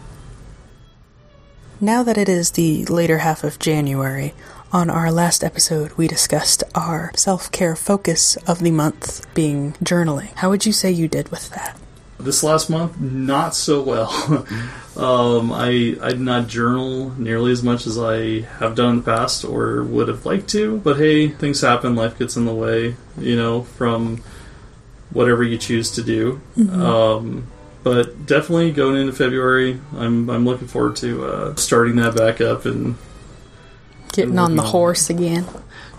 Now 1.80 2.02
that 2.02 2.18
it 2.18 2.28
is 2.28 2.52
the 2.52 2.84
later 2.86 3.18
half 3.18 3.44
of 3.44 3.58
January, 3.58 4.34
on 4.72 4.90
our 4.90 5.10
last 5.10 5.42
episode 5.42 5.92
we 5.92 6.08
discussed 6.08 6.62
our 6.74 7.12
self 7.14 7.50
care 7.52 7.76
focus 7.76 8.36
of 8.48 8.58
the 8.58 8.70
month 8.70 9.32
being 9.34 9.72
journaling. 9.74 10.34
How 10.36 10.50
would 10.50 10.66
you 10.66 10.72
say 10.72 10.90
you 10.90 11.08
did 11.08 11.30
with 11.30 11.50
that? 11.50 11.78
This 12.20 12.42
last 12.42 12.68
month, 12.68 13.00
not 13.00 13.54
so 13.54 13.81
well. 13.81 14.11
um, 14.96 15.52
I 15.52 15.96
I 16.02 16.11
did 16.11 16.20
not 16.20 16.48
journal 16.48 17.11
nearly 17.18 17.52
as 17.52 17.62
much 17.62 17.87
as 17.87 17.96
I 17.98 18.40
have 18.59 18.74
done 18.74 18.90
in 18.90 18.96
the 18.96 19.02
past 19.02 19.44
or 19.44 19.85
would 19.85 20.09
have 20.09 20.26
liked 20.26 20.48
to. 20.50 20.78
But 20.78 20.96
hey, 20.96 21.28
things 21.28 21.61
happen. 21.61 21.94
Life 21.94 22.18
gets 22.18 22.37
in 22.37 22.44
the 22.44 22.54
way. 22.54 22.96
You 23.18 23.37
know, 23.37 23.62
from 23.62 24.22
whatever 25.11 25.42
you 25.44 25.59
choose 25.59 25.92
to 25.92 26.02
do. 26.02 26.40
Um, 26.72 27.46
but 27.85 28.26
definitely 28.26 28.72
going 28.72 28.96
into 28.96 29.12
February, 29.12 29.81
I'm 29.96 30.28
I'm 30.28 30.44
looking 30.44 30.66
forward 30.68 30.96
to 30.96 31.24
uh, 31.24 31.54
starting 31.54 31.96
that 31.96 32.16
back 32.16 32.40
up 32.40 32.64
and 32.64 32.96
Getting 34.12 34.38
on 34.38 34.57
the 34.57 34.62
horse 34.62 35.09
again. 35.09 35.46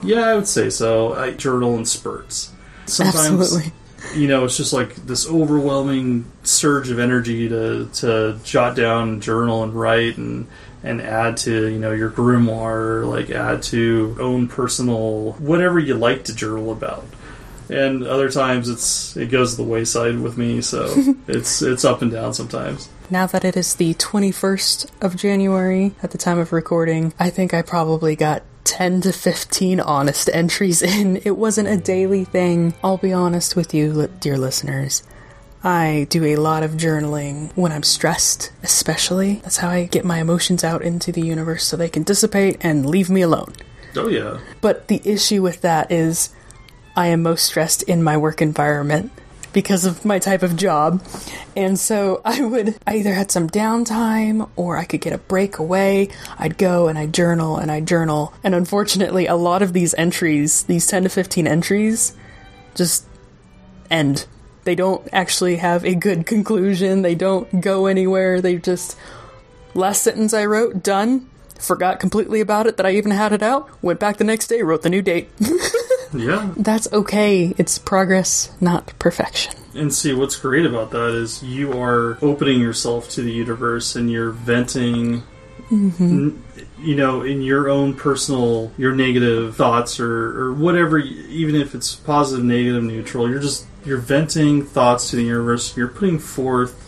yeah, 0.04 0.22
I 0.28 0.36
would 0.36 0.48
say 0.48 0.70
so. 0.70 1.14
I 1.14 1.32
journal 1.32 1.78
in 1.78 1.86
spurts. 1.86 2.52
Sometimes 2.86 3.40
Absolutely. 3.40 3.72
You 4.16 4.28
know, 4.28 4.46
it's 4.46 4.58
just 4.58 4.74
like 4.74 4.96
this 4.96 5.28
overwhelming 5.28 6.26
surge 6.44 6.90
of 6.90 7.00
energy 7.00 7.50
to 7.50 7.90
to 7.96 8.40
jot 8.44 8.76
down, 8.76 9.22
journal, 9.22 9.64
and 9.64 9.74
write, 9.74 10.18
and 10.18 10.48
and 10.84 11.02
add 11.02 11.38
to 11.38 11.68
you 11.68 11.80
know 11.80 11.92
your 11.92 12.10
grimoire, 12.10 13.02
or 13.02 13.06
like 13.06 13.30
add 13.30 13.64
to 13.64 14.16
own 14.20 14.48
personal 14.48 15.34
whatever 15.34 15.80
you 15.80 15.96
like 15.96 16.26
to 16.26 16.36
journal 16.36 16.72
about. 16.72 17.06
And 17.70 18.04
other 18.04 18.32
times 18.32 18.68
it's 18.68 19.16
it 19.16 19.28
goes 19.28 19.52
to 19.52 19.58
the 19.58 19.70
wayside 19.70 20.20
with 20.20 20.38
me, 20.38 20.62
so 20.62 20.94
it's 21.28 21.62
it's 21.62 21.86
up 21.86 22.02
and 22.02 22.12
down 22.12 22.34
sometimes. 22.34 22.90
Now 23.12 23.26
that 23.28 23.44
it 23.44 23.58
is 23.58 23.76
the 23.76 23.96
21st 23.96 24.92
of 25.02 25.16
January 25.16 25.96
at 26.04 26.12
the 26.12 26.20
time 26.20 26.38
of 26.38 26.52
recording, 26.52 27.12
I 27.20 27.32
think 27.32 27.56
I 27.56 27.64
probably 27.64 28.16
got 28.16 28.44
10 28.70 29.02
to 29.02 29.12
15 29.12 29.80
honest 29.80 30.30
entries 30.32 30.84
in. 30.84 31.18
It 31.26 31.38
wasn't 31.38 31.70
a 31.70 31.78
daily 31.78 32.24
thing. 32.24 32.76
I'll 32.84 32.98
be 32.98 33.12
honest 33.12 33.56
with 33.56 33.74
you, 33.74 34.08
dear 34.20 34.38
listeners. 34.38 35.02
I 35.64 36.06
do 36.12 36.24
a 36.24 36.36
lot 36.36 36.62
of 36.62 36.74
journaling 36.74 37.52
when 37.56 37.72
I'm 37.72 37.82
stressed, 37.82 38.52
especially. 38.62 39.36
That's 39.44 39.58
how 39.58 39.70
I 39.70 39.86
get 39.86 40.06
my 40.06 40.20
emotions 40.20 40.64
out 40.64 40.84
into 40.84 41.12
the 41.12 41.26
universe 41.26 41.66
so 41.66 41.76
they 41.76 41.90
can 41.90 42.04
dissipate 42.04 42.58
and 42.62 42.86
leave 42.86 43.10
me 43.10 43.22
alone. 43.22 43.54
Oh 43.96 44.08
yeah, 44.08 44.40
But 44.62 44.88
the 44.88 45.02
issue 45.04 45.42
with 45.42 45.62
that 45.62 45.92
is 45.92 46.30
I 46.96 47.08
am 47.08 47.24
most 47.24 47.46
stressed 47.46 47.82
in 47.84 48.04
my 48.04 48.18
work 48.18 48.40
environment 48.40 49.12
because 49.54 49.86
of 49.86 50.06
my 50.06 50.20
type 50.20 50.44
of 50.44 50.56
job. 50.56 51.04
And 51.56 51.80
so 51.80 52.22
I 52.26 52.42
would 52.42 52.78
I 52.86 52.98
either 52.98 53.14
had 53.14 53.32
some 53.32 53.50
downtime 53.50 54.50
or 54.56 54.78
I 54.78 54.86
could 54.86 55.02
get 55.02 55.14
a 55.14 55.18
break 55.18 55.58
away. 55.58 56.10
I'd 56.38 56.58
go 56.58 56.88
and 56.88 56.98
I'd 56.98 57.14
journal 57.14 57.58
and 57.58 57.72
I'd 57.72 57.88
journal. 57.88 58.34
And 58.44 58.56
unfortunately, 58.56 59.28
a 59.28 59.36
lot 59.36 59.62
of 59.62 59.74
these 59.74 59.94
entries, 59.96 60.64
these 60.64 60.88
10 60.88 61.04
to 61.04 61.10
15 61.10 61.48
entries, 61.48 62.16
just 62.76 63.06
end. 63.90 64.26
They 64.64 64.76
don't 64.76 65.08
actually 65.12 65.58
have 65.58 65.86
a 65.86 65.96
good 65.96 66.26
conclusion. 66.26 67.02
They 67.02 67.16
don't 67.16 67.62
go 67.62 67.86
anywhere. 67.86 68.42
They 68.42 68.58
just 68.58 68.98
last 69.74 70.04
sentence 70.04 70.34
I 70.34 70.46
wrote, 70.46 70.84
done. 70.84 71.30
Forgot 71.58 72.00
completely 72.00 72.40
about 72.40 72.68
it 72.68 72.78
that 72.78 72.86
I 72.86 72.92
even 72.92 73.12
had 73.12 73.34
it 73.34 73.44
out. 73.44 73.70
Went 73.84 74.00
back 74.00 74.18
the 74.18 74.24
next 74.24 74.48
day, 74.48 74.62
wrote 74.62 74.82
the 74.82 74.90
new 74.90 75.02
date. 75.02 75.30
yeah. 76.14 76.54
That's 76.58 76.92
okay. 76.92 77.54
It's 77.58 77.78
progress, 77.78 78.52
not 78.60 78.94
perfection. 79.00 79.54
And 79.76 79.94
see, 79.94 80.14
what's 80.14 80.36
great 80.36 80.66
about 80.66 80.92
that 80.92 81.10
is 81.10 81.44
you 81.44 81.80
are 81.80 82.18
opening 82.22 82.60
yourself 82.60 83.10
to 83.12 83.22
the 83.22 83.32
universe 83.32 83.96
and 83.96 84.12
you're 84.12 84.32
venting, 84.32 85.24
mm-hmm. 85.70 86.04
n- 86.04 86.44
you 86.80 86.96
know, 86.96 87.22
in 87.22 87.42
your 87.42 87.70
own 87.70 87.94
personal, 87.94 88.72
your 88.78 88.96
negative 88.96 89.56
thoughts 89.56 90.00
or, 90.00 90.42
or 90.42 90.54
whatever, 90.54 90.98
even 90.98 91.56
if 91.56 91.76
it's 91.76 91.96
positive, 91.96 92.44
negative, 92.44 92.84
neutral, 92.84 93.30
you're 93.30 93.42
just, 93.42 93.66
you're 93.86 93.98
venting 93.98 94.66
thoughts 94.66 95.12
to 95.12 95.16
the 95.16 95.24
universe. 95.24 95.78
You're 95.78 95.88
putting 95.88 96.20
forth, 96.20 96.86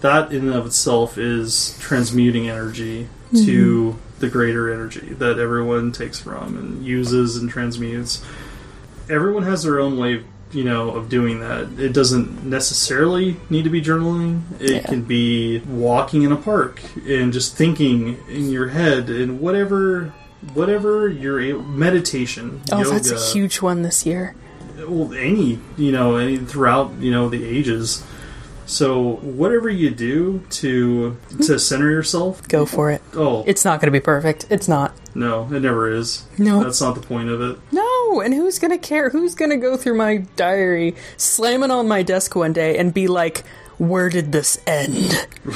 that 0.00 0.32
in 0.32 0.48
and 0.48 0.54
of 0.54 0.66
itself 0.66 1.18
is 1.18 1.76
transmuting 1.80 2.48
energy 2.48 3.08
to 3.32 3.92
mm-hmm. 3.92 4.20
the 4.20 4.28
greater 4.28 4.72
energy 4.72 5.14
that 5.14 5.38
everyone 5.38 5.92
takes 5.92 6.20
from 6.20 6.56
and 6.56 6.84
uses 6.84 7.36
and 7.36 7.48
transmutes 7.48 8.22
everyone 9.12 9.42
has 9.44 9.62
their 9.62 9.78
own 9.80 9.96
way 9.98 10.24
you 10.52 10.64
know 10.64 10.90
of 10.90 11.08
doing 11.08 11.40
that 11.40 11.66
it 11.78 11.92
doesn't 11.94 12.44
necessarily 12.44 13.36
need 13.50 13.64
to 13.64 13.70
be 13.70 13.80
journaling 13.80 14.42
it 14.60 14.70
Yeah. 14.70 14.82
can 14.82 15.02
be 15.02 15.60
walking 15.60 16.22
in 16.22 16.32
a 16.32 16.36
park 16.36 16.80
and 17.06 17.32
just 17.32 17.56
thinking 17.56 18.18
in 18.28 18.50
your 18.50 18.68
head 18.68 19.08
and 19.08 19.40
whatever 19.40 20.12
whatever 20.54 21.08
your 21.08 21.40
meditation 21.62 22.60
Oh, 22.70 22.78
yoga 22.78 22.90
that's 22.90 23.10
a 23.10 23.32
huge 23.32 23.62
one 23.62 23.82
this 23.82 24.04
year. 24.04 24.34
well 24.86 25.12
any 25.14 25.58
you 25.76 25.90
know 25.92 26.16
any 26.16 26.36
throughout 26.36 26.92
you 27.00 27.10
know 27.10 27.28
the 27.30 27.44
ages 27.44 28.02
so 28.66 29.16
whatever 29.22 29.68
you 29.70 29.90
do 29.90 30.42
to 30.50 31.16
to 31.46 31.58
center 31.58 31.90
yourself 31.90 32.46
Go 32.48 32.64
for 32.66 32.90
it. 32.90 33.00
oh 33.14 33.42
It's 33.46 33.64
not 33.64 33.80
going 33.80 33.86
to 33.92 33.98
be 33.98 34.00
perfect. 34.00 34.46
It's 34.50 34.68
not. 34.68 34.92
No 35.14 35.44
it 35.52 35.60
never 35.60 35.90
is 35.90 36.24
No. 36.38 36.62
that's 36.62 36.80
not 36.80 36.94
the 36.94 37.00
point 37.00 37.28
of 37.28 37.40
it 37.40 37.58
No, 37.70 38.20
and 38.20 38.32
who's 38.34 38.58
going 38.58 38.70
to 38.72 38.78
care? 38.78 39.10
Who's 39.10 39.34
going 39.34 39.50
to 39.50 39.56
go 39.56 39.76
through 39.76 39.96
my 39.96 40.18
diary, 40.36 40.94
slam 41.16 41.62
it 41.62 41.70
on 41.70 41.88
my 41.88 42.02
desk 42.02 42.34
one 42.36 42.52
day, 42.52 42.76
and 42.78 42.92
be 42.92 43.08
like, 43.08 43.44
where 43.78 44.08
did 44.10 44.30
this 44.32 44.60
end? 44.66 45.26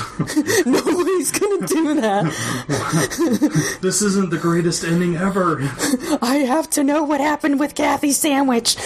Nobody's 0.66 1.31
to 1.33 1.66
do 1.69 2.01
that. 2.01 3.79
this 3.83 4.03
isn't 4.03 4.31
the 4.31 4.38
greatest 4.38 4.85
ending 4.85 5.16
ever 5.16 5.59
I 6.23 6.37
have 6.47 6.69
to 6.71 6.83
know 6.85 7.03
what 7.05 7.21
happened 7.21 7.61
with 7.61 7.75
Kathy's 7.75 8.16
sandwich. 8.19 8.77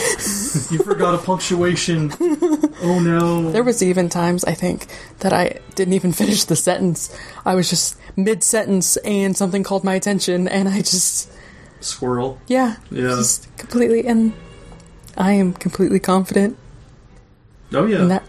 You 0.70 0.78
forgot 0.82 1.14
a 1.14 1.18
punctuation. 1.18 2.12
Oh 2.82 2.98
no. 3.00 3.50
There 3.50 3.62
was 3.64 3.82
even 3.82 4.08
times 4.08 4.44
I 4.44 4.54
think 4.54 4.86
that 5.20 5.32
I 5.32 5.60
didn't 5.74 5.94
even 5.94 6.12
finish 6.12 6.44
the 6.44 6.56
sentence. 6.56 7.16
I 7.46 7.54
was 7.54 7.70
just 7.70 7.96
mid 8.24 8.42
sentence 8.44 8.96
and 8.98 9.36
something 9.36 9.62
called 9.62 9.84
my 9.84 9.94
attention 9.94 10.46
and 10.48 10.68
I 10.68 10.78
just 10.78 11.30
Squirrel. 11.80 12.38
yeah, 12.46 12.76
Yeah. 12.90 13.02
just 13.16 13.54
completely 13.56 14.06
and 14.06 14.32
I 15.16 15.32
am 15.32 15.52
completely 15.54 15.98
confident 16.00 16.56
Oh 17.72 17.86
yeah. 17.86 18.04
that 18.04 18.22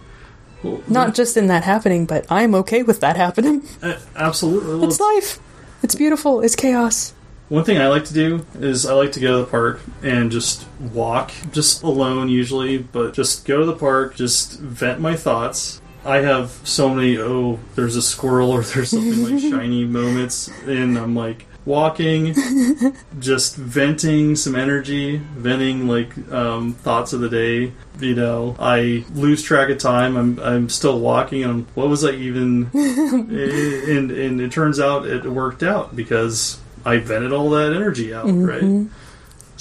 Well, 0.64 0.82
not 0.88 1.16
just 1.16 1.36
in 1.38 1.48
that 1.48 1.64
happening, 1.64 2.06
but 2.06 2.26
I'm 2.30 2.54
okay 2.56 2.84
with 2.84 3.00
that 3.02 3.18
happening. 3.18 3.64
uh, 3.82 3.96
absolutely. 4.16 4.76
Well, 4.80 4.88
It's 4.88 5.00
life. 5.00 5.40
It's 5.84 5.96
beautiful. 5.96 6.42
It's 6.42 6.56
chaos. 6.56 7.14
One 7.50 7.64
thing 7.66 7.80
I 7.80 7.88
like 7.88 8.06
to 8.06 8.14
do 8.14 8.46
is 8.60 8.86
I 8.86 8.94
like 8.94 9.12
to 9.14 9.20
go 9.20 9.40
to 9.40 9.46
the 9.46 9.50
park 9.52 9.82
and 10.04 10.32
just 10.32 10.66
walk, 10.94 11.32
just 11.52 11.84
alone 11.84 12.30
usually, 12.30 12.78
but 12.78 13.14
just 13.14 13.46
go 13.46 13.60
to 13.60 13.66
the 13.66 13.76
park, 13.76 14.16
just 14.16 14.60
vent 14.60 15.02
my 15.02 15.16
thoughts. 15.18 15.81
I 16.04 16.18
have 16.18 16.50
so 16.64 16.90
many, 16.90 17.18
oh, 17.18 17.60
there's 17.76 17.96
a 17.96 18.02
squirrel 18.02 18.52
or 18.52 18.64
there's 18.64 18.90
something 18.90 19.24
like 19.24 19.40
shiny 19.52 19.86
moments, 19.86 20.50
and 20.66 20.98
I'm 20.98 21.16
like 21.16 21.46
walking, 21.66 22.34
just 23.20 23.56
venting 23.56 24.36
some 24.36 24.56
energy, 24.56 25.18
venting 25.18 25.88
like 25.88 26.18
um, 26.32 26.74
thoughts 26.74 27.14
of 27.14 27.22
the 27.22 27.30
day. 27.30 27.72
You 28.00 28.16
know, 28.16 28.56
I 28.60 29.06
lose 29.14 29.44
track 29.44 29.70
of 29.70 29.78
time. 29.78 30.18
I'm 30.18 30.40
I'm 30.40 30.70
still 30.70 31.00
walking, 31.00 31.44
and 31.44 31.52
I'm, 31.52 31.68
what 31.76 31.88
was 31.88 32.04
I 32.04 32.12
even? 32.12 32.72
and 32.74 34.12
and 34.12 34.42
it 34.42 34.52
turns 34.52 34.80
out 34.80 35.06
it 35.06 35.24
worked 35.26 35.62
out 35.62 35.96
because 35.96 36.60
I 36.84 36.98
vented 36.98 37.32
all 37.32 37.52
that 37.52 37.74
energy 37.74 38.14
out, 38.14 38.26
right? 38.26 38.88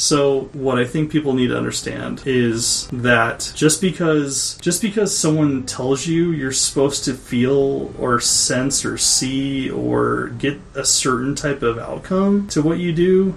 So 0.01 0.45
what 0.55 0.79
I 0.79 0.87
think 0.87 1.13
people 1.13 1.35
need 1.35 1.49
to 1.49 1.59
understand 1.59 2.23
is 2.25 2.89
that 2.89 3.53
just 3.55 3.83
because 3.83 4.57
just 4.63 4.81
because 4.81 5.17
someone 5.17 5.67
tells 5.67 6.07
you 6.07 6.31
you're 6.31 6.53
supposed 6.53 7.05
to 7.05 7.13
feel 7.13 7.95
or 7.99 8.19
sense 8.19 8.83
or 8.83 8.97
see 8.97 9.69
or 9.69 10.29
get 10.39 10.59
a 10.75 10.87
certain 10.87 11.35
type 11.35 11.61
of 11.61 11.79
outcome 11.79 12.49
to 12.49 12.63
what 12.63 12.79
you 12.79 12.95
do 12.95 13.37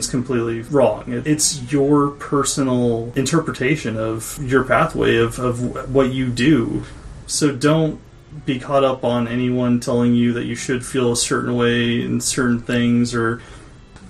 is 0.00 0.08
completely 0.08 0.62
wrong. 0.62 1.04
It's 1.24 1.72
your 1.72 2.10
personal 2.10 3.12
interpretation 3.14 3.96
of 3.96 4.36
your 4.42 4.64
pathway 4.64 5.16
of, 5.18 5.38
of 5.38 5.94
what 5.94 6.12
you 6.12 6.28
do. 6.28 6.82
So 7.28 7.54
don't 7.54 8.00
be 8.44 8.58
caught 8.58 8.82
up 8.82 9.04
on 9.04 9.28
anyone 9.28 9.78
telling 9.78 10.16
you 10.16 10.32
that 10.32 10.44
you 10.44 10.56
should 10.56 10.84
feel 10.84 11.12
a 11.12 11.16
certain 11.16 11.56
way 11.56 12.02
in 12.02 12.20
certain 12.20 12.58
things 12.60 13.14
or 13.14 13.40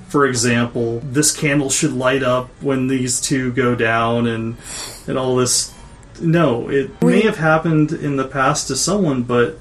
for 0.09 0.27
example, 0.27 1.01
this 1.01 1.37
candle 1.37 1.71
should 1.71 1.93
light 1.93 2.23
up 2.23 2.49
when 2.63 2.89
these 2.89 3.21
two 3.21 3.53
go 3.53 3.75
down 3.75 4.27
and 4.27 4.57
and 5.07 5.19
all 5.19 5.37
this 5.37 5.75
no, 6.21 6.69
it 6.69 7.01
may 7.03 7.21
have 7.23 7.37
happened 7.37 7.93
in 7.93 8.17
the 8.17 8.27
past 8.27 8.69
to 8.69 8.77
someone, 8.77 9.23
but 9.23 9.59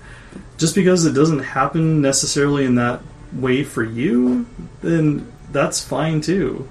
just 0.57 0.73
because 0.73 1.05
it 1.05 1.13
doesn't 1.13 1.39
happen 1.39 2.01
necessarily 2.01 2.65
in 2.65 2.75
that 2.75 3.01
way 3.33 3.63
for 3.63 3.83
you, 3.83 4.47
then 4.81 5.31
that's 5.51 5.83
fine 5.83 6.21
too. 6.21 6.67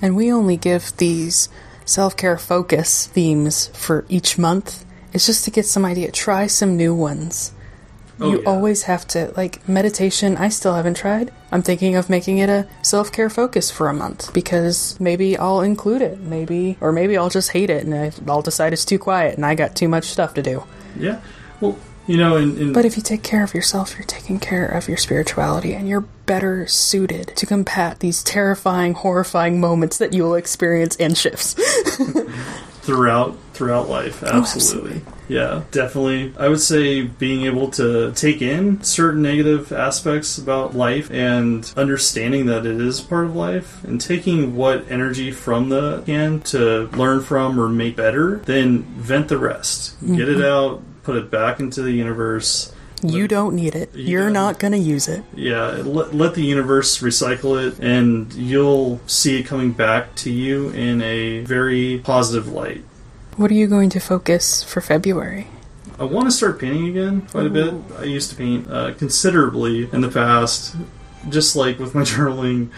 And 0.00 0.16
we 0.16 0.32
only 0.32 0.56
give 0.56 0.96
these 0.96 1.48
self 1.84 2.16
care 2.16 2.38
focus 2.38 3.06
themes 3.06 3.68
for 3.68 4.04
each 4.08 4.38
month. 4.38 4.84
It's 5.12 5.26
just 5.26 5.44
to 5.44 5.50
get 5.50 5.66
some 5.66 5.84
idea. 5.84 6.12
Try 6.12 6.46
some 6.46 6.76
new 6.76 6.94
ones. 6.94 7.52
Oh, 8.20 8.30
you 8.30 8.42
yeah. 8.42 8.48
always 8.48 8.82
have 8.84 9.06
to, 9.08 9.32
like, 9.36 9.66
meditation, 9.68 10.36
I 10.36 10.48
still 10.48 10.74
haven't 10.74 10.96
tried. 10.96 11.32
I'm 11.52 11.62
thinking 11.62 11.96
of 11.96 12.10
making 12.10 12.38
it 12.38 12.48
a 12.48 12.66
self 12.82 13.10
care 13.10 13.30
focus 13.30 13.70
for 13.70 13.88
a 13.88 13.94
month 13.94 14.32
because 14.32 14.98
maybe 15.00 15.36
I'll 15.36 15.60
include 15.60 16.02
it. 16.02 16.20
Maybe, 16.20 16.76
or 16.80 16.92
maybe 16.92 17.16
I'll 17.16 17.30
just 17.30 17.52
hate 17.52 17.70
it 17.70 17.84
and 17.84 18.30
I'll 18.30 18.42
decide 18.42 18.72
it's 18.72 18.84
too 18.84 18.98
quiet 18.98 19.36
and 19.36 19.44
I 19.44 19.54
got 19.54 19.74
too 19.74 19.88
much 19.88 20.04
stuff 20.04 20.34
to 20.34 20.42
do. 20.42 20.64
Yeah. 20.96 21.20
Well, 21.60 21.78
you 22.06 22.16
know, 22.16 22.36
in, 22.36 22.56
in 22.58 22.72
But 22.72 22.84
if 22.84 22.96
you 22.96 23.02
take 23.02 23.22
care 23.22 23.44
of 23.44 23.54
yourself, 23.54 23.94
you're 23.94 24.04
taking 24.04 24.40
care 24.40 24.66
of 24.66 24.88
your 24.88 24.96
spirituality 24.96 25.74
and 25.74 25.88
you're 25.88 26.00
better 26.26 26.66
suited 26.66 27.28
to 27.36 27.46
combat 27.46 28.00
these 28.00 28.22
terrifying, 28.22 28.94
horrifying 28.94 29.60
moments 29.60 29.98
that 29.98 30.12
you 30.12 30.24
will 30.24 30.34
experience 30.34 30.96
and 30.96 31.16
shifts. 31.16 31.54
throughout 32.82 33.36
throughout 33.60 33.90
life 33.90 34.22
oh, 34.22 34.38
absolutely. 34.38 34.92
absolutely. 34.96 35.12
yeah 35.28 35.62
definitely 35.70 36.32
i 36.38 36.48
would 36.48 36.62
say 36.62 37.02
being 37.02 37.42
able 37.42 37.70
to 37.70 38.10
take 38.12 38.40
in 38.40 38.82
certain 38.82 39.20
negative 39.20 39.70
aspects 39.70 40.38
about 40.38 40.74
life 40.74 41.10
and 41.10 41.74
understanding 41.76 42.46
that 42.46 42.64
it 42.64 42.80
is 42.80 43.02
part 43.02 43.26
of 43.26 43.36
life 43.36 43.84
and 43.84 44.00
taking 44.00 44.56
what 44.56 44.90
energy 44.90 45.30
from 45.30 45.68
the 45.68 46.02
can 46.06 46.40
to 46.40 46.86
learn 46.96 47.20
from 47.20 47.60
or 47.60 47.68
make 47.68 47.94
better 47.94 48.38
then 48.46 48.80
vent 48.96 49.28
the 49.28 49.36
rest 49.36 49.94
get 50.00 50.26
it 50.26 50.38
mm-hmm. 50.38 50.42
out 50.42 50.82
put 51.02 51.16
it 51.16 51.30
back 51.30 51.60
into 51.60 51.82
the 51.82 51.92
universe 51.92 52.72
you 53.02 53.28
don't 53.28 53.54
need 53.56 53.74
it. 53.74 53.94
You 53.94 54.04
You're 54.04 54.24
don't. 54.24 54.34
not 54.34 54.58
going 54.58 54.72
to 54.72 54.78
use 54.78 55.08
it. 55.08 55.24
yeah, 55.34 55.68
let, 55.84 56.14
let 56.14 56.34
the 56.34 56.42
universe 56.42 57.00
recycle 57.00 57.66
it, 57.66 57.78
and 57.80 58.32
you'll 58.34 59.00
see 59.06 59.40
it 59.40 59.44
coming 59.44 59.72
back 59.72 60.14
to 60.16 60.30
you 60.30 60.68
in 60.70 61.00
a 61.00 61.40
very 61.40 62.00
positive 62.04 62.48
light. 62.48 62.84
What 63.40 63.50
are 63.50 63.54
you 63.54 63.68
going 63.68 63.88
to 63.96 64.00
focus 64.00 64.62
for 64.62 64.82
February? 64.82 65.46
I 65.98 66.04
want 66.04 66.26
to 66.26 66.30
start 66.30 66.60
painting 66.60 66.88
again 66.88 67.22
quite 67.22 67.46
a 67.46 67.48
bit. 67.48 67.72
I 67.98 68.04
used 68.04 68.28
to 68.28 68.36
paint 68.36 68.70
uh, 68.70 68.92
considerably 68.92 69.88
in 69.90 70.02
the 70.02 70.10
past, 70.10 70.76
just 71.30 71.56
like 71.56 71.78
with 71.78 71.94
my 71.94 72.02
journaling. 72.12 72.68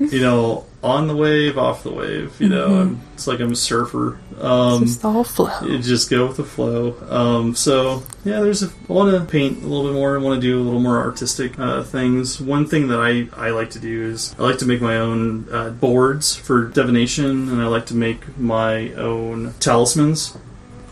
You 0.00 0.20
know, 0.20 0.66
on 0.82 1.06
the 1.06 1.16
wave, 1.16 1.56
off 1.58 1.82
the 1.82 1.92
wave. 1.92 2.40
You 2.40 2.48
know, 2.48 2.80
I'm, 2.80 3.00
it's 3.14 3.26
like 3.26 3.40
I'm 3.40 3.52
a 3.52 3.56
surfer. 3.56 4.18
Um, 4.40 4.80
Just 4.86 5.04
all 5.04 5.22
flow. 5.22 5.50
you 5.62 5.78
just 5.78 6.10
go 6.10 6.26
with 6.26 6.36
the 6.38 6.44
flow. 6.44 6.96
Um, 7.08 7.54
so 7.54 8.02
yeah, 8.24 8.40
there's 8.40 8.62
a, 8.62 8.66
I 8.88 8.92
want 8.92 9.12
to 9.12 9.24
paint 9.30 9.62
a 9.62 9.66
little 9.66 9.84
bit 9.84 9.94
more. 9.94 10.18
I 10.18 10.22
want 10.22 10.40
to 10.40 10.46
do 10.46 10.60
a 10.60 10.62
little 10.62 10.80
more 10.80 10.98
artistic 10.98 11.58
uh, 11.58 11.82
things. 11.84 12.40
One 12.40 12.66
thing 12.66 12.88
that 12.88 12.98
I, 12.98 13.28
I 13.36 13.50
like 13.50 13.70
to 13.70 13.78
do 13.78 14.02
is 14.10 14.34
I 14.38 14.42
like 14.42 14.58
to 14.58 14.66
make 14.66 14.80
my 14.80 14.96
own 14.96 15.46
uh, 15.52 15.70
boards 15.70 16.34
for 16.34 16.64
divination, 16.68 17.48
and 17.48 17.60
I 17.62 17.66
like 17.66 17.86
to 17.86 17.94
make 17.94 18.36
my 18.36 18.92
own 18.94 19.54
talismans. 19.60 20.36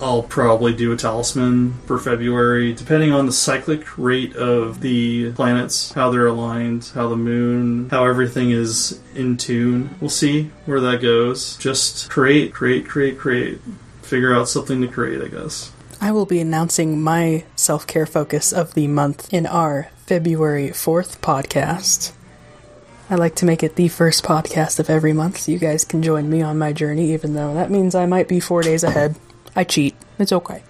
I'll 0.00 0.22
probably 0.22 0.74
do 0.74 0.92
a 0.92 0.96
talisman 0.96 1.74
for 1.86 1.98
February, 1.98 2.72
depending 2.72 3.12
on 3.12 3.26
the 3.26 3.32
cyclic 3.32 3.98
rate 3.98 4.34
of 4.34 4.80
the 4.80 5.32
planets, 5.32 5.92
how 5.92 6.10
they're 6.10 6.26
aligned, 6.26 6.90
how 6.94 7.08
the 7.08 7.16
moon, 7.16 7.90
how 7.90 8.06
everything 8.06 8.50
is 8.50 8.98
in 9.14 9.36
tune. 9.36 9.94
We'll 10.00 10.08
see 10.08 10.50
where 10.64 10.80
that 10.80 11.02
goes. 11.02 11.56
Just 11.58 12.08
create, 12.08 12.54
create, 12.54 12.88
create, 12.88 13.18
create. 13.18 13.60
Figure 14.02 14.34
out 14.34 14.48
something 14.48 14.80
to 14.80 14.88
create, 14.88 15.22
I 15.22 15.28
guess. 15.28 15.70
I 16.00 16.12
will 16.12 16.26
be 16.26 16.40
announcing 16.40 17.02
my 17.02 17.44
self 17.54 17.86
care 17.86 18.06
focus 18.06 18.52
of 18.52 18.72
the 18.72 18.86
month 18.86 19.32
in 19.32 19.46
our 19.46 19.90
February 20.06 20.70
4th 20.70 21.18
podcast. 21.20 22.12
I 23.10 23.16
like 23.16 23.34
to 23.36 23.44
make 23.44 23.62
it 23.62 23.76
the 23.76 23.88
first 23.88 24.24
podcast 24.24 24.78
of 24.78 24.88
every 24.88 25.12
month 25.12 25.40
so 25.40 25.52
you 25.52 25.58
guys 25.58 25.84
can 25.84 26.02
join 26.02 26.30
me 26.30 26.40
on 26.42 26.58
my 26.58 26.72
journey, 26.72 27.12
even 27.12 27.34
though 27.34 27.52
that 27.54 27.70
means 27.70 27.94
I 27.94 28.06
might 28.06 28.28
be 28.28 28.40
four 28.40 28.62
days 28.62 28.82
ahead. 28.82 29.16
I 29.56 29.64
cheat. 29.64 29.94
It's 30.18 30.32
okay. 30.32 30.62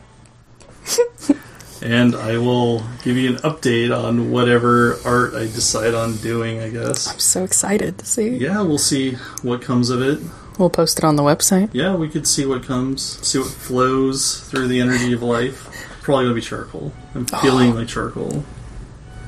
And 1.82 2.14
I 2.14 2.36
will 2.36 2.82
give 3.02 3.16
you 3.16 3.30
an 3.30 3.36
update 3.36 3.96
on 3.96 4.30
whatever 4.30 4.98
art 5.04 5.34
I 5.34 5.44
decide 5.44 5.94
on 5.94 6.16
doing, 6.18 6.60
I 6.60 6.68
guess. 6.68 7.08
I'm 7.08 7.18
so 7.18 7.42
excited 7.42 7.98
to 7.98 8.06
see. 8.06 8.36
Yeah, 8.36 8.60
we'll 8.60 8.76
see 8.76 9.14
what 9.42 9.62
comes 9.62 9.88
of 9.88 10.02
it. 10.02 10.20
We'll 10.58 10.68
post 10.68 10.98
it 10.98 11.04
on 11.04 11.16
the 11.16 11.22
website. 11.22 11.70
Yeah, 11.72 11.96
we 11.96 12.10
could 12.10 12.26
see 12.26 12.44
what 12.44 12.64
comes, 12.64 13.26
see 13.26 13.38
what 13.38 13.48
flows 13.48 14.40
through 14.50 14.68
the 14.68 14.80
energy 14.80 15.14
of 15.14 15.22
life. 15.22 15.64
Probably 16.02 16.24
gonna 16.24 16.34
be 16.34 16.42
charcoal. 16.42 16.92
I'm 17.14 17.26
oh. 17.32 17.38
feeling 17.38 17.74
like 17.74 17.88
charcoal. 17.88 18.44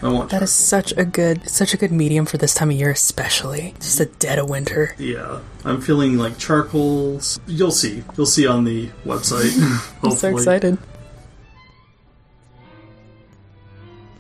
I 0.02 0.08
want 0.08 0.30
That 0.30 0.42
is 0.42 0.50
such 0.50 0.92
a 0.96 1.04
good, 1.04 1.48
such 1.48 1.74
a 1.74 1.76
good 1.76 1.92
medium 1.92 2.26
for 2.26 2.36
this 2.36 2.54
time 2.54 2.70
of 2.70 2.76
year, 2.76 2.90
especially 2.90 3.74
just 3.78 4.00
a 4.00 4.06
dead 4.06 4.38
of 4.40 4.48
winter. 4.50 4.96
Yeah, 4.98 5.40
I'm 5.64 5.80
feeling 5.80 6.18
like 6.18 6.38
charcoal. 6.38 7.20
You'll 7.46 7.70
see. 7.70 8.02
You'll 8.16 8.26
see 8.26 8.46
on 8.46 8.64
the 8.64 8.88
website. 9.04 9.52
I'm 10.02 10.10
so 10.10 10.30
excited. 10.30 10.78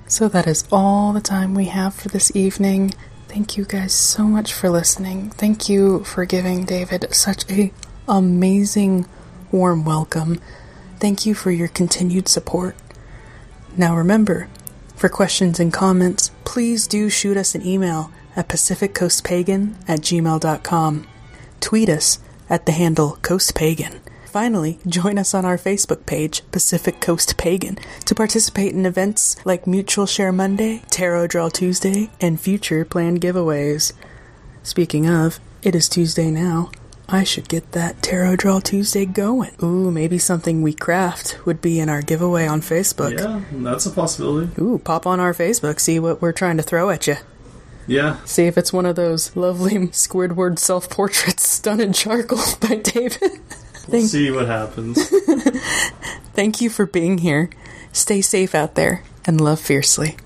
So 0.06 0.28
that 0.28 0.46
is 0.46 0.64
all 0.70 1.12
the 1.12 1.20
time 1.20 1.54
we 1.54 1.64
have 1.64 1.94
for 1.94 2.08
this 2.10 2.34
evening. 2.36 2.94
Thank 3.28 3.56
you 3.56 3.64
guys 3.64 3.92
so 3.92 4.24
much 4.24 4.52
for 4.52 4.68
listening. 4.70 5.30
Thank 5.30 5.68
you 5.68 6.04
for 6.04 6.26
giving 6.26 6.64
David 6.64 7.12
such 7.12 7.50
a 7.50 7.72
amazing 8.06 9.06
warm 9.50 9.84
welcome. 9.84 10.38
Thank 11.00 11.26
you 11.26 11.34
for 11.34 11.50
your 11.50 11.68
continued 11.68 12.28
support. 12.28 12.76
Now 13.76 13.96
remember, 13.96 14.48
for 15.02 15.08
questions 15.08 15.58
and 15.58 15.72
comments, 15.72 16.30
please 16.44 16.86
do 16.86 17.10
shoot 17.10 17.36
us 17.36 17.56
an 17.56 17.66
email 17.66 18.12
at 18.36 18.48
pacificcoastpagan 18.48 19.74
at 19.88 19.98
gmail.com. 19.98 21.08
Tweet 21.58 21.88
us 21.88 22.20
at 22.48 22.66
the 22.66 22.70
handle 22.70 23.18
Coast 23.20 23.52
Pagan. 23.56 23.98
Finally, 24.26 24.78
join 24.86 25.18
us 25.18 25.34
on 25.34 25.44
our 25.44 25.58
Facebook 25.58 26.06
page, 26.06 26.48
Pacific 26.52 27.00
Coast 27.00 27.36
Pagan, 27.36 27.78
to 28.04 28.14
participate 28.14 28.74
in 28.74 28.86
events 28.86 29.34
like 29.44 29.66
Mutual 29.66 30.06
Share 30.06 30.30
Monday, 30.30 30.84
Tarot 30.88 31.26
Draw 31.26 31.48
Tuesday, 31.48 32.08
and 32.20 32.40
future 32.40 32.84
planned 32.84 33.20
giveaways. 33.20 33.92
Speaking 34.62 35.08
of, 35.10 35.40
it 35.64 35.74
is 35.74 35.88
Tuesday 35.88 36.30
now. 36.30 36.70
I 37.12 37.24
should 37.24 37.46
get 37.46 37.72
that 37.72 38.02
Tarot 38.02 38.36
Draw 38.36 38.60
Tuesday 38.60 39.04
going. 39.04 39.50
Ooh, 39.62 39.90
maybe 39.90 40.16
something 40.16 40.62
we 40.62 40.72
craft 40.72 41.38
would 41.44 41.60
be 41.60 41.78
in 41.78 41.90
our 41.90 42.00
giveaway 42.00 42.46
on 42.46 42.62
Facebook. 42.62 43.18
Yeah, 43.18 43.42
that's 43.62 43.84
a 43.84 43.90
possibility. 43.90 44.50
Ooh, 44.60 44.78
pop 44.78 45.06
on 45.06 45.20
our 45.20 45.34
Facebook, 45.34 45.78
see 45.78 45.98
what 45.98 46.22
we're 46.22 46.32
trying 46.32 46.56
to 46.56 46.62
throw 46.62 46.88
at 46.88 47.06
you. 47.06 47.16
Yeah, 47.86 48.16
See 48.24 48.46
if 48.46 48.56
it's 48.56 48.72
one 48.72 48.86
of 48.86 48.96
those 48.96 49.36
lovely 49.36 49.72
Squidward 49.88 50.58
self 50.58 50.88
portraits 50.88 51.60
done 51.60 51.80
in 51.80 51.92
charcoal 51.92 52.38
by 52.60 52.76
David. 52.76 53.40
we'll 53.88 54.06
see 54.06 54.30
what 54.30 54.46
happens. 54.46 55.06
Thank 56.32 56.62
you 56.62 56.70
for 56.70 56.86
being 56.86 57.18
here. 57.18 57.50
Stay 57.92 58.22
safe 58.22 58.54
out 58.54 58.74
there 58.74 59.02
and 59.26 59.38
love 59.38 59.60
fiercely. 59.60 60.16